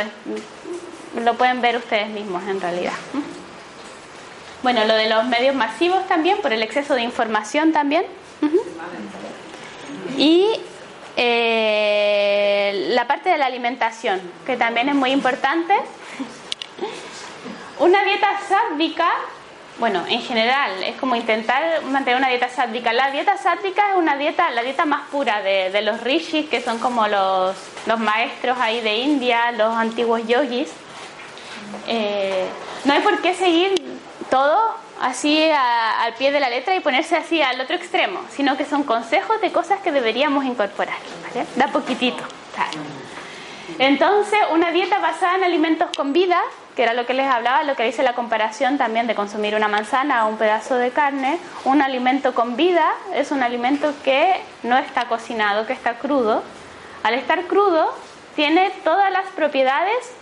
lo 1.20 1.34
pueden 1.34 1.60
ver 1.60 1.76
ustedes 1.76 2.08
mismos 2.08 2.42
en 2.46 2.60
realidad. 2.60 2.92
Bueno, 4.62 4.84
lo 4.84 4.94
de 4.94 5.08
los 5.08 5.24
medios 5.24 5.54
masivos 5.54 6.06
también, 6.08 6.38
por 6.38 6.52
el 6.52 6.62
exceso 6.62 6.94
de 6.94 7.02
información 7.02 7.72
también. 7.72 8.04
Y 10.16 10.48
eh, 11.16 12.86
la 12.90 13.06
parte 13.06 13.30
de 13.30 13.38
la 13.38 13.46
alimentación, 13.46 14.20
que 14.44 14.56
también 14.56 14.88
es 14.88 14.94
muy 14.96 15.12
importante. 15.12 15.74
Una 17.78 18.02
dieta 18.04 18.28
sádica, 18.48 19.08
bueno, 19.78 20.04
en 20.08 20.22
general, 20.22 20.82
es 20.82 20.96
como 20.96 21.14
intentar 21.14 21.84
mantener 21.84 22.18
una 22.18 22.28
dieta 22.28 22.48
sádica. 22.48 22.92
La 22.92 23.12
dieta 23.12 23.38
sádica 23.38 23.92
es 23.92 23.96
una 23.96 24.16
dieta, 24.16 24.50
la 24.50 24.62
dieta 24.62 24.84
más 24.84 25.08
pura 25.08 25.40
de, 25.40 25.70
de 25.70 25.82
los 25.82 26.00
rishis, 26.00 26.48
que 26.48 26.60
son 26.60 26.80
como 26.80 27.06
los, 27.06 27.56
los 27.86 28.00
maestros 28.00 28.58
ahí 28.58 28.80
de 28.80 28.96
India, 28.96 29.52
los 29.52 29.72
antiguos 29.72 30.26
yogis. 30.26 30.68
Eh, 31.86 32.46
no 32.84 32.94
hay 32.94 33.00
por 33.00 33.20
qué 33.22 33.34
seguir 33.34 33.74
todo 34.30 34.74
así 35.00 35.48
a- 35.50 36.02
al 36.02 36.14
pie 36.14 36.30
de 36.32 36.40
la 36.40 36.48
letra 36.50 36.74
y 36.74 36.80
ponerse 36.80 37.16
así 37.16 37.40
al 37.40 37.60
otro 37.60 37.76
extremo, 37.76 38.20
sino 38.30 38.56
que 38.56 38.64
son 38.64 38.82
consejos 38.84 39.40
de 39.40 39.52
cosas 39.52 39.80
que 39.80 39.92
deberíamos 39.92 40.44
incorporar, 40.44 40.98
¿vale? 41.28 41.46
Da 41.56 41.68
poquitito. 41.68 42.22
claro. 42.54 42.78
Entonces, 43.78 44.38
una 44.52 44.70
dieta 44.72 44.98
basada 44.98 45.36
en 45.36 45.44
alimentos 45.44 45.88
con 45.96 46.12
vida, 46.12 46.40
que 46.74 46.82
era 46.82 46.94
lo 46.94 47.04
que 47.06 47.12
les 47.14 47.26
hablaba, 47.26 47.62
lo 47.64 47.76
que 47.76 47.84
dice 47.84 48.02
la 48.02 48.14
comparación 48.14 48.78
también 48.78 49.06
de 49.06 49.14
consumir 49.14 49.54
una 49.54 49.68
manzana 49.68 50.24
o 50.24 50.30
un 50.30 50.38
pedazo 50.38 50.76
de 50.76 50.90
carne, 50.90 51.38
un 51.64 51.82
alimento 51.82 52.34
con 52.34 52.56
vida 52.56 52.88
es 53.14 53.30
un 53.30 53.42
alimento 53.42 53.92
que 54.04 54.40
no 54.62 54.76
está 54.78 55.04
cocinado, 55.06 55.66
que 55.66 55.74
está 55.74 55.94
crudo. 55.98 56.42
Al 57.02 57.14
estar 57.14 57.42
crudo, 57.44 57.94
tiene 58.34 58.70
todas 58.84 59.12
las 59.12 59.26
propiedades 59.36 60.12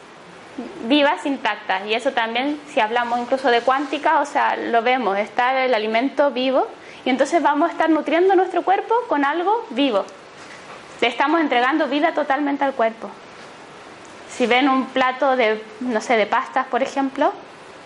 vivas 0.88 1.26
intactas. 1.26 1.86
Y 1.86 1.94
eso 1.94 2.12
también 2.12 2.60
si 2.68 2.80
hablamos 2.80 3.18
incluso 3.20 3.50
de 3.50 3.60
cuántica 3.60 4.20
o 4.20 4.26
sea 4.26 4.56
lo 4.56 4.82
vemos 4.82 5.18
está 5.18 5.64
el 5.64 5.74
alimento 5.74 6.30
vivo. 6.30 6.66
Y 7.04 7.10
entonces 7.10 7.42
vamos 7.42 7.68
a 7.68 7.72
estar 7.72 7.88
nutriendo 7.88 8.34
nuestro 8.34 8.62
cuerpo 8.62 8.94
con 9.08 9.24
algo 9.24 9.66
vivo. 9.70 10.04
Le 11.00 11.08
estamos 11.08 11.40
entregando 11.40 11.86
vida 11.88 12.12
totalmente 12.14 12.64
al 12.64 12.72
cuerpo. 12.72 13.10
Si 14.30 14.46
ven 14.46 14.68
un 14.68 14.86
plato 14.86 15.36
de 15.36 15.62
no 15.80 16.00
sé 16.00 16.16
de 16.16 16.26
pastas 16.26 16.66
por 16.66 16.82
ejemplo 16.82 17.32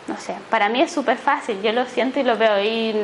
no 0.07 0.17
sé 0.17 0.35
para 0.49 0.69
mí 0.69 0.81
es 0.81 0.93
súper 0.93 1.19
fácil. 1.19 1.61
Yo 1.63 1.73
lo 1.73 1.87
siento 1.87 2.21
y 2.21 2.23
lo 2.23 2.37
veo 2.37 2.63
y 2.63 2.95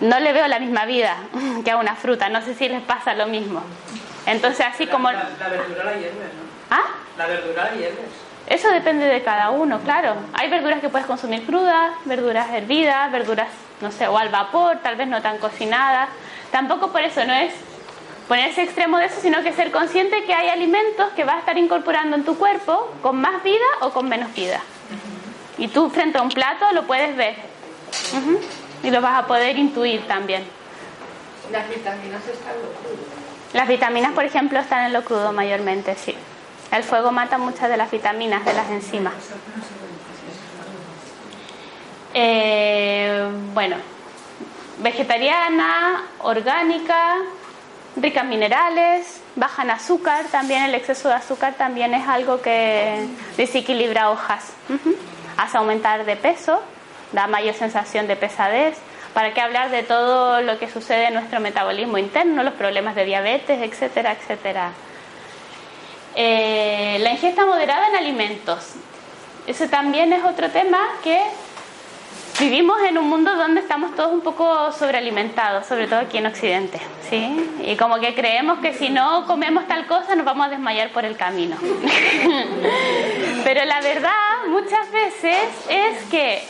no 0.00 0.20
le 0.20 0.32
veo 0.32 0.46
la 0.46 0.58
misma 0.58 0.84
vida 0.84 1.16
que 1.64 1.70
a 1.70 1.76
una 1.76 1.96
fruta. 1.96 2.28
No 2.28 2.42
sé 2.42 2.54
si 2.54 2.68
les 2.68 2.82
pasa 2.82 3.14
lo 3.14 3.26
mismo. 3.26 3.62
Entonces 4.26 4.64
así 4.66 4.86
como 4.86 5.10
La, 5.10 5.28
la 5.38 5.48
verdura 5.48 5.84
la 5.84 5.92
hierves, 5.94 6.14
¿no? 6.14 6.42
ah 6.70 7.01
La 7.18 7.26
verdura 7.26 7.64
la 7.64 7.76
hierves. 7.76 8.06
eso 8.46 8.70
depende 8.70 9.06
de 9.06 9.22
cada 9.22 9.50
uno, 9.50 9.80
claro. 9.80 10.14
Hay 10.34 10.48
verduras 10.48 10.80
que 10.80 10.88
puedes 10.88 11.06
consumir 11.06 11.44
crudas, 11.44 11.92
verduras 12.04 12.50
hervidas, 12.50 13.12
verduras, 13.12 13.48
no 13.80 13.90
sé, 13.92 14.08
o 14.08 14.16
al 14.16 14.28
vapor, 14.30 14.78
tal 14.82 14.96
vez 14.96 15.08
no 15.08 15.20
tan 15.20 15.38
cocinadas. 15.38 16.08
Tampoco 16.50 16.90
por 16.92 17.02
eso 17.02 17.24
no 17.24 17.32
es 17.34 17.52
ponerse 18.28 18.62
extremo 18.62 18.98
de 18.98 19.06
eso, 19.06 19.20
sino 19.20 19.42
que 19.42 19.52
ser 19.52 19.70
consciente 19.70 20.24
que 20.24 20.32
hay 20.32 20.48
alimentos 20.48 21.12
que 21.14 21.24
vas 21.24 21.36
a 21.36 21.38
estar 21.40 21.58
incorporando 21.58 22.16
en 22.16 22.24
tu 22.24 22.38
cuerpo 22.38 22.92
con 23.02 23.20
más 23.20 23.42
vida 23.42 23.64
o 23.80 23.90
con 23.90 24.08
menos 24.08 24.32
vida. 24.34 24.60
Y 25.58 25.68
tú 25.68 25.90
frente 25.90 26.18
a 26.18 26.22
un 26.22 26.30
plato 26.30 26.64
lo 26.72 26.84
puedes 26.86 27.14
ver. 27.16 27.36
Y 28.82 28.90
lo 28.90 29.00
vas 29.00 29.22
a 29.22 29.26
poder 29.26 29.58
intuir 29.58 30.06
también. 30.06 30.44
Las 31.50 31.68
vitaminas 31.68 32.26
están 32.26 32.54
en 32.54 32.62
lo 32.62 32.68
crudo. 32.72 33.04
Las 33.52 33.68
vitaminas, 33.68 34.12
por 34.12 34.24
ejemplo, 34.24 34.58
están 34.58 34.86
en 34.86 34.92
lo 34.94 35.04
crudo 35.04 35.32
mayormente, 35.32 35.94
sí. 35.94 36.16
El 36.72 36.82
fuego 36.84 37.12
mata 37.12 37.36
muchas 37.36 37.68
de 37.68 37.76
las 37.76 37.90
vitaminas, 37.90 38.44
de 38.46 38.54
las 38.54 38.70
enzimas. 38.70 39.12
Eh, 42.14 43.28
bueno, 43.52 43.76
vegetariana, 44.78 46.02
orgánica, 46.20 47.16
rica 47.96 48.22
en 48.22 48.28
minerales, 48.30 49.20
baja 49.36 49.62
en 49.62 49.70
azúcar, 49.70 50.24
también 50.30 50.62
el 50.62 50.74
exceso 50.74 51.08
de 51.08 51.14
azúcar 51.14 51.54
también 51.58 51.92
es 51.92 52.08
algo 52.08 52.40
que 52.40 53.06
desequilibra 53.36 54.10
hojas. 54.10 54.54
Hace 55.36 55.58
aumentar 55.58 56.06
de 56.06 56.16
peso, 56.16 56.62
da 57.12 57.26
mayor 57.26 57.54
sensación 57.54 58.06
de 58.06 58.16
pesadez. 58.16 58.78
¿Para 59.12 59.34
qué 59.34 59.42
hablar 59.42 59.70
de 59.70 59.82
todo 59.82 60.40
lo 60.40 60.58
que 60.58 60.70
sucede 60.70 61.08
en 61.08 61.14
nuestro 61.14 61.38
metabolismo 61.38 61.98
interno, 61.98 62.42
los 62.42 62.54
problemas 62.54 62.94
de 62.94 63.04
diabetes, 63.04 63.60
etcétera, 63.60 64.12
etcétera? 64.12 64.70
Eh, 66.14 66.98
la 67.00 67.12
ingesta 67.12 67.46
moderada 67.46 67.88
en 67.88 67.96
alimentos. 67.96 68.74
Ese 69.46 69.68
también 69.68 70.12
es 70.12 70.24
otro 70.24 70.50
tema 70.50 70.78
que 71.02 71.20
vivimos 72.38 72.80
en 72.82 72.98
un 72.98 73.08
mundo 73.08 73.34
donde 73.34 73.60
estamos 73.60 73.94
todos 73.94 74.12
un 74.12 74.20
poco 74.20 74.72
sobrealimentados, 74.72 75.66
sobre 75.66 75.86
todo 75.86 76.00
aquí 76.00 76.18
en 76.18 76.26
Occidente, 76.26 76.80
¿sí? 77.08 77.50
Y 77.64 77.76
como 77.76 77.98
que 78.00 78.14
creemos 78.14 78.58
que 78.58 78.74
si 78.74 78.88
no 78.90 79.26
comemos 79.26 79.66
tal 79.66 79.86
cosa 79.86 80.14
nos 80.14 80.24
vamos 80.24 80.46
a 80.46 80.50
desmayar 80.50 80.90
por 80.90 81.04
el 81.04 81.16
camino. 81.16 81.56
Pero 83.44 83.64
la 83.64 83.80
verdad 83.80 84.12
muchas 84.48 84.90
veces 84.90 85.38
es 85.68 86.04
que 86.10 86.42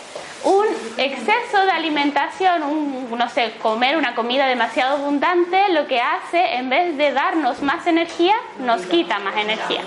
un 0.45 0.67
exceso 0.97 1.65
de 1.65 1.71
alimentación, 1.71 2.63
un, 2.63 3.17
no 3.17 3.29
sé, 3.29 3.53
comer 3.61 3.97
una 3.97 4.15
comida 4.15 4.47
demasiado 4.47 4.97
abundante, 4.97 5.69
lo 5.71 5.87
que 5.87 6.01
hace, 6.01 6.57
en 6.57 6.69
vez 6.69 6.97
de 6.97 7.13
darnos 7.13 7.63
más 7.63 7.87
energía, 7.87 8.35
nos 8.59 8.83
quita 8.83 9.19
más 9.19 9.37
energía. 9.37 9.83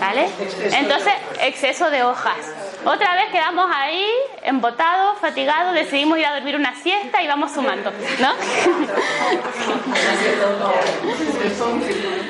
¿Vale? 0.00 0.28
Entonces, 0.72 1.12
exceso 1.40 1.90
de 1.90 2.02
hojas. 2.02 2.36
Otra 2.84 3.14
vez 3.14 3.30
quedamos 3.30 3.70
ahí, 3.72 4.04
embotados, 4.42 5.18
fatigados, 5.18 5.74
decidimos 5.74 6.18
ir 6.18 6.26
a 6.26 6.34
dormir 6.34 6.56
una 6.56 6.74
siesta 6.74 7.22
y 7.22 7.28
vamos 7.28 7.52
sumando, 7.52 7.92
¿no? 8.20 8.32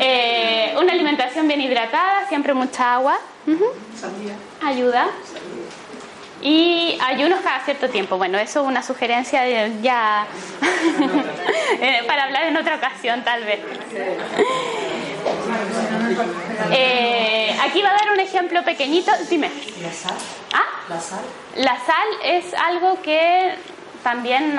Eh, 0.05 0.75
una 0.81 0.93
alimentación 0.93 1.47
bien 1.47 1.61
hidratada, 1.61 2.27
siempre 2.29 2.55
mucha 2.55 2.95
agua. 2.95 3.19
Ayuda. 4.61 5.07
Y 6.43 6.99
ayunos 7.01 7.41
cada 7.41 7.61
cierto 7.65 7.89
tiempo. 7.89 8.19
Bueno, 8.19 8.37
eso 8.39 8.61
es 8.63 8.67
una 8.67 8.83
sugerencia 8.83 9.43
de- 9.43 9.81
ya 9.81 10.27
eh, 11.81 12.03
para 12.07 12.25
hablar 12.25 12.45
en 12.45 12.57
otra 12.57 12.75
ocasión, 12.77 13.23
tal 13.23 13.45
vez. 13.45 13.61
Eh, 16.73 17.57
aquí 17.63 17.81
va 17.83 17.91
a 17.91 17.95
dar 17.95 18.11
un 18.13 18.21
ejemplo 18.21 18.65
pequeñito. 18.65 19.13
Dime. 19.31 19.51
¿La 19.83 19.93
sal? 19.93 20.15
¿Ah? 20.53 20.65
¿La 20.89 21.01
sal? 21.01 21.21
La 21.57 21.77
sal 21.79 22.09
es 22.25 22.53
algo 22.55 23.01
que 23.03 23.55
también 24.03 24.59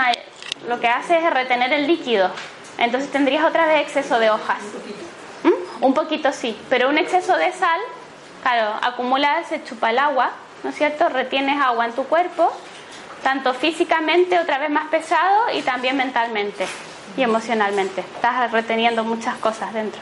lo 0.67 0.79
que 0.79 0.87
hace 0.87 1.17
es 1.17 1.29
retener 1.33 1.73
el 1.73 1.85
líquido. 1.87 2.31
Entonces 2.77 3.11
tendrías 3.11 3.43
otra 3.43 3.65
vez 3.65 3.81
exceso 3.81 4.19
de 4.19 4.29
hojas. 4.29 4.59
¿Mm? 5.43 5.83
Un 5.85 5.93
poquito 5.93 6.31
sí, 6.31 6.57
pero 6.69 6.87
un 6.89 6.97
exceso 6.97 7.35
de 7.35 7.51
sal, 7.51 7.79
claro, 8.41 8.79
acumula, 8.81 9.43
se 9.43 9.61
chupa 9.65 9.89
el 9.89 9.99
agua, 9.99 10.31
¿no 10.63 10.69
es 10.69 10.75
cierto? 10.75 11.09
Retienes 11.09 11.61
agua 11.61 11.85
en 11.85 11.93
tu 11.93 12.05
cuerpo, 12.05 12.51
tanto 13.21 13.53
físicamente 13.53 14.39
otra 14.39 14.57
vez 14.57 14.69
más 14.69 14.87
pesado 14.89 15.51
y 15.53 15.61
también 15.61 15.97
mentalmente 15.97 16.65
y 17.17 17.21
emocionalmente. 17.21 18.01
Estás 18.01 18.51
reteniendo 18.51 19.03
muchas 19.03 19.35
cosas 19.37 19.73
dentro. 19.73 20.01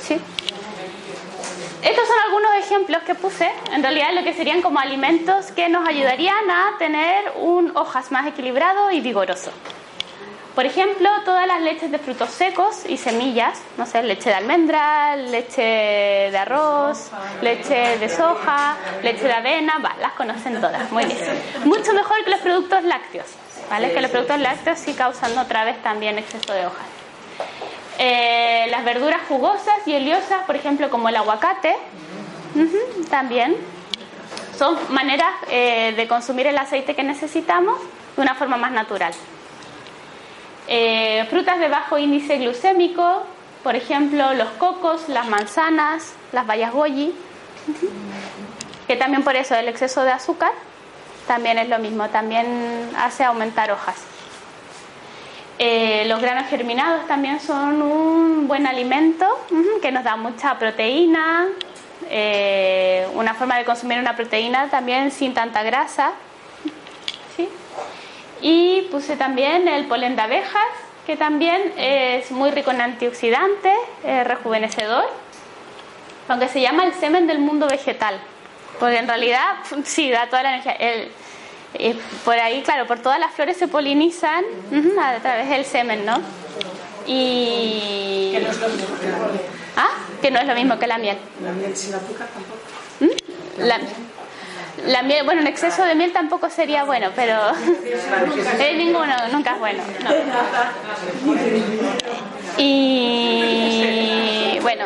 Sí. 0.00 0.20
Estos 1.82 2.06
son 2.06 2.16
algunos 2.26 2.54
ejemplos 2.58 3.02
que 3.04 3.14
puse, 3.14 3.50
en 3.72 3.82
realidad 3.82 4.08
lo 4.12 4.22
que 4.22 4.34
serían 4.34 4.60
como 4.60 4.78
alimentos 4.80 5.50
que 5.52 5.70
nos 5.70 5.88
ayudarían 5.88 6.50
a 6.50 6.76
tener 6.78 7.32
un 7.36 7.74
hojas 7.74 8.12
más 8.12 8.26
equilibrado 8.26 8.90
y 8.90 9.00
vigoroso. 9.00 9.50
Por 10.60 10.66
ejemplo, 10.66 11.08
todas 11.24 11.46
las 11.46 11.62
leches 11.62 11.90
de 11.90 11.98
frutos 11.98 12.28
secos 12.28 12.82
y 12.86 12.98
semillas, 12.98 13.58
no 13.78 13.86
sé, 13.86 14.02
leche 14.02 14.28
de 14.28 14.34
almendra, 14.34 15.16
leche 15.16 15.62
de 15.62 16.36
arroz, 16.36 17.10
leche 17.40 17.96
de 17.96 18.06
soja, 18.10 18.76
leche 19.02 19.24
de 19.24 19.32
avena, 19.32 19.78
va, 19.78 19.96
las 20.02 20.12
conocen 20.12 20.60
todas, 20.60 20.92
muy 20.92 21.06
bien. 21.06 21.16
Mucho 21.64 21.94
mejor 21.94 22.22
que 22.24 22.28
los 22.28 22.40
productos 22.40 22.84
lácteos, 22.84 23.24
¿vale? 23.70 23.90
Que 23.94 24.02
los 24.02 24.10
productos 24.10 24.38
lácteos 24.38 24.78
sí 24.78 24.92
causan 24.92 25.38
otra 25.38 25.64
vez 25.64 25.82
también 25.82 26.18
exceso 26.18 26.52
de 26.52 26.66
hojas. 26.66 26.86
Eh, 27.98 28.66
las 28.68 28.84
verduras 28.84 29.20
jugosas 29.28 29.76
y 29.86 29.94
oleosas, 29.94 30.44
por 30.44 30.56
ejemplo, 30.56 30.90
como 30.90 31.08
el 31.08 31.16
aguacate, 31.16 31.74
también 33.08 33.56
son 34.58 34.76
maneras 34.90 35.32
eh, 35.50 35.94
de 35.96 36.06
consumir 36.06 36.48
el 36.48 36.58
aceite 36.58 36.94
que 36.94 37.02
necesitamos 37.02 37.80
de 38.14 38.20
una 38.20 38.34
forma 38.34 38.58
más 38.58 38.72
natural. 38.72 39.14
Eh, 40.72 41.26
frutas 41.28 41.58
de 41.58 41.66
bajo 41.66 41.98
índice 41.98 42.38
glucémico, 42.38 43.24
por 43.64 43.74
ejemplo, 43.74 44.34
los 44.34 44.48
cocos, 44.50 45.08
las 45.08 45.26
manzanas, 45.28 46.14
las 46.30 46.46
bayas 46.46 46.72
goji, 46.72 47.12
que 48.86 48.94
también 48.94 49.24
por 49.24 49.34
eso 49.34 49.56
el 49.56 49.66
exceso 49.66 50.04
de 50.04 50.12
azúcar 50.12 50.52
también 51.26 51.58
es 51.58 51.68
lo 51.68 51.80
mismo, 51.80 52.08
también 52.10 52.88
hace 52.96 53.24
aumentar 53.24 53.72
hojas. 53.72 53.96
Eh, 55.58 56.04
los 56.06 56.20
granos 56.20 56.48
germinados 56.48 57.04
también 57.08 57.40
son 57.40 57.82
un 57.82 58.46
buen 58.46 58.68
alimento 58.68 59.26
que 59.82 59.90
nos 59.90 60.04
da 60.04 60.14
mucha 60.14 60.56
proteína, 60.56 61.48
eh, 62.08 63.08
una 63.14 63.34
forma 63.34 63.58
de 63.58 63.64
consumir 63.64 63.98
una 63.98 64.14
proteína 64.14 64.70
también 64.70 65.10
sin 65.10 65.34
tanta 65.34 65.64
grasa. 65.64 66.12
Y 68.42 68.82
puse 68.90 69.16
también 69.16 69.68
el 69.68 69.86
polen 69.86 70.16
de 70.16 70.22
abejas, 70.22 70.62
que 71.06 71.16
también 71.16 71.72
es 71.76 72.30
muy 72.30 72.50
rico 72.50 72.70
en 72.70 72.80
antioxidantes, 72.80 73.76
rejuvenecedor, 74.24 75.04
aunque 76.28 76.48
se 76.48 76.60
llama 76.60 76.84
el 76.84 76.94
semen 76.94 77.26
del 77.26 77.38
mundo 77.38 77.66
vegetal, 77.66 78.20
porque 78.78 78.98
en 78.98 79.08
realidad 79.08 79.56
sí, 79.84 80.10
da 80.10 80.28
toda 80.28 80.42
la 80.44 80.56
energía. 80.56 80.76
por 82.24 82.38
ahí, 82.38 82.62
claro, 82.62 82.86
por 82.86 83.00
todas 83.00 83.18
las 83.18 83.32
flores 83.34 83.56
se 83.56 83.68
polinizan 83.68 84.44
a 85.00 85.18
través 85.18 85.48
del 85.48 85.64
semen, 85.64 86.06
¿no? 86.06 86.20
Y... 87.06 88.30
Que 88.32 88.40
no 88.40 88.50
es 88.50 88.60
lo 88.60 88.68
mismo 88.68 88.98
que 89.00 89.08
la 89.08 89.18
miel. 89.18 89.40
¿Ah? 89.76 89.88
Que 90.22 90.30
no 90.30 90.38
es 90.38 90.46
lo 90.46 90.54
mismo 90.54 90.78
que 90.78 90.86
la 90.86 90.98
miel. 90.98 91.18
La 91.42 91.52
miel 91.52 91.76
sin 91.76 91.94
azúcar 91.94 92.28
tampoco. 92.28 92.60
¿Mm? 93.00 93.66
La, 93.66 93.78
la 93.78 93.78
miel, 93.78 93.90
bueno, 95.24 95.42
un 95.42 95.46
exceso 95.46 95.84
de 95.84 95.94
miel 95.94 96.12
tampoco 96.12 96.50
sería 96.50 96.84
bueno, 96.84 97.10
pero 97.14 97.34
eh, 98.58 98.74
ninguno, 98.76 99.14
nunca 99.32 99.54
es 99.54 99.58
bueno. 99.58 99.82
No. 100.04 100.10
Y 102.58 104.58
bueno, 104.60 104.84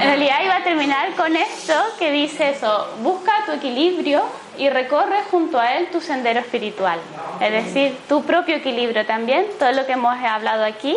en 0.00 0.04
realidad 0.04 0.36
iba 0.44 0.56
a 0.56 0.62
terminar 0.62 1.14
con 1.14 1.36
esto 1.36 1.74
que 1.98 2.10
dice 2.10 2.50
eso, 2.50 2.88
busca 3.02 3.32
tu 3.46 3.52
equilibrio 3.52 4.22
y 4.56 4.70
recorre 4.70 5.22
junto 5.30 5.58
a 5.58 5.74
él 5.74 5.88
tu 5.90 6.00
sendero 6.00 6.40
espiritual. 6.40 6.98
Es 7.40 7.52
decir, 7.52 7.96
tu 8.08 8.24
propio 8.24 8.56
equilibrio 8.56 9.04
también, 9.06 9.46
todo 9.58 9.72
lo 9.72 9.86
que 9.86 9.92
hemos 9.92 10.16
hablado 10.16 10.64
aquí 10.64 10.96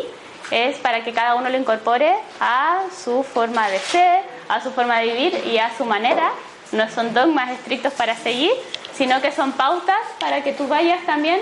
es 0.52 0.78
para 0.78 1.04
que 1.04 1.14
cada 1.14 1.36
uno 1.36 1.50
lo 1.50 1.58
incorpore 1.58 2.14
a 2.40 2.84
su 3.04 3.24
forma 3.24 3.70
de 3.70 3.80
ser, 3.80 4.24
a 4.50 4.62
su 4.62 4.72
forma 4.72 5.00
de 5.00 5.14
vivir 5.14 5.44
y 5.48 5.58
a 5.58 5.76
su 5.78 5.86
manera. 5.86 6.32
No 6.72 6.90
son 6.90 7.14
dogmas 7.14 7.52
estrictos 7.52 7.94
para 7.94 8.16
seguir, 8.16 8.52
sino 8.94 9.22
que 9.22 9.32
son 9.32 9.52
pautas 9.54 10.00
para 10.20 10.44
que 10.44 10.54
tú 10.54 10.68
vayas 10.68 11.06
también 11.06 11.40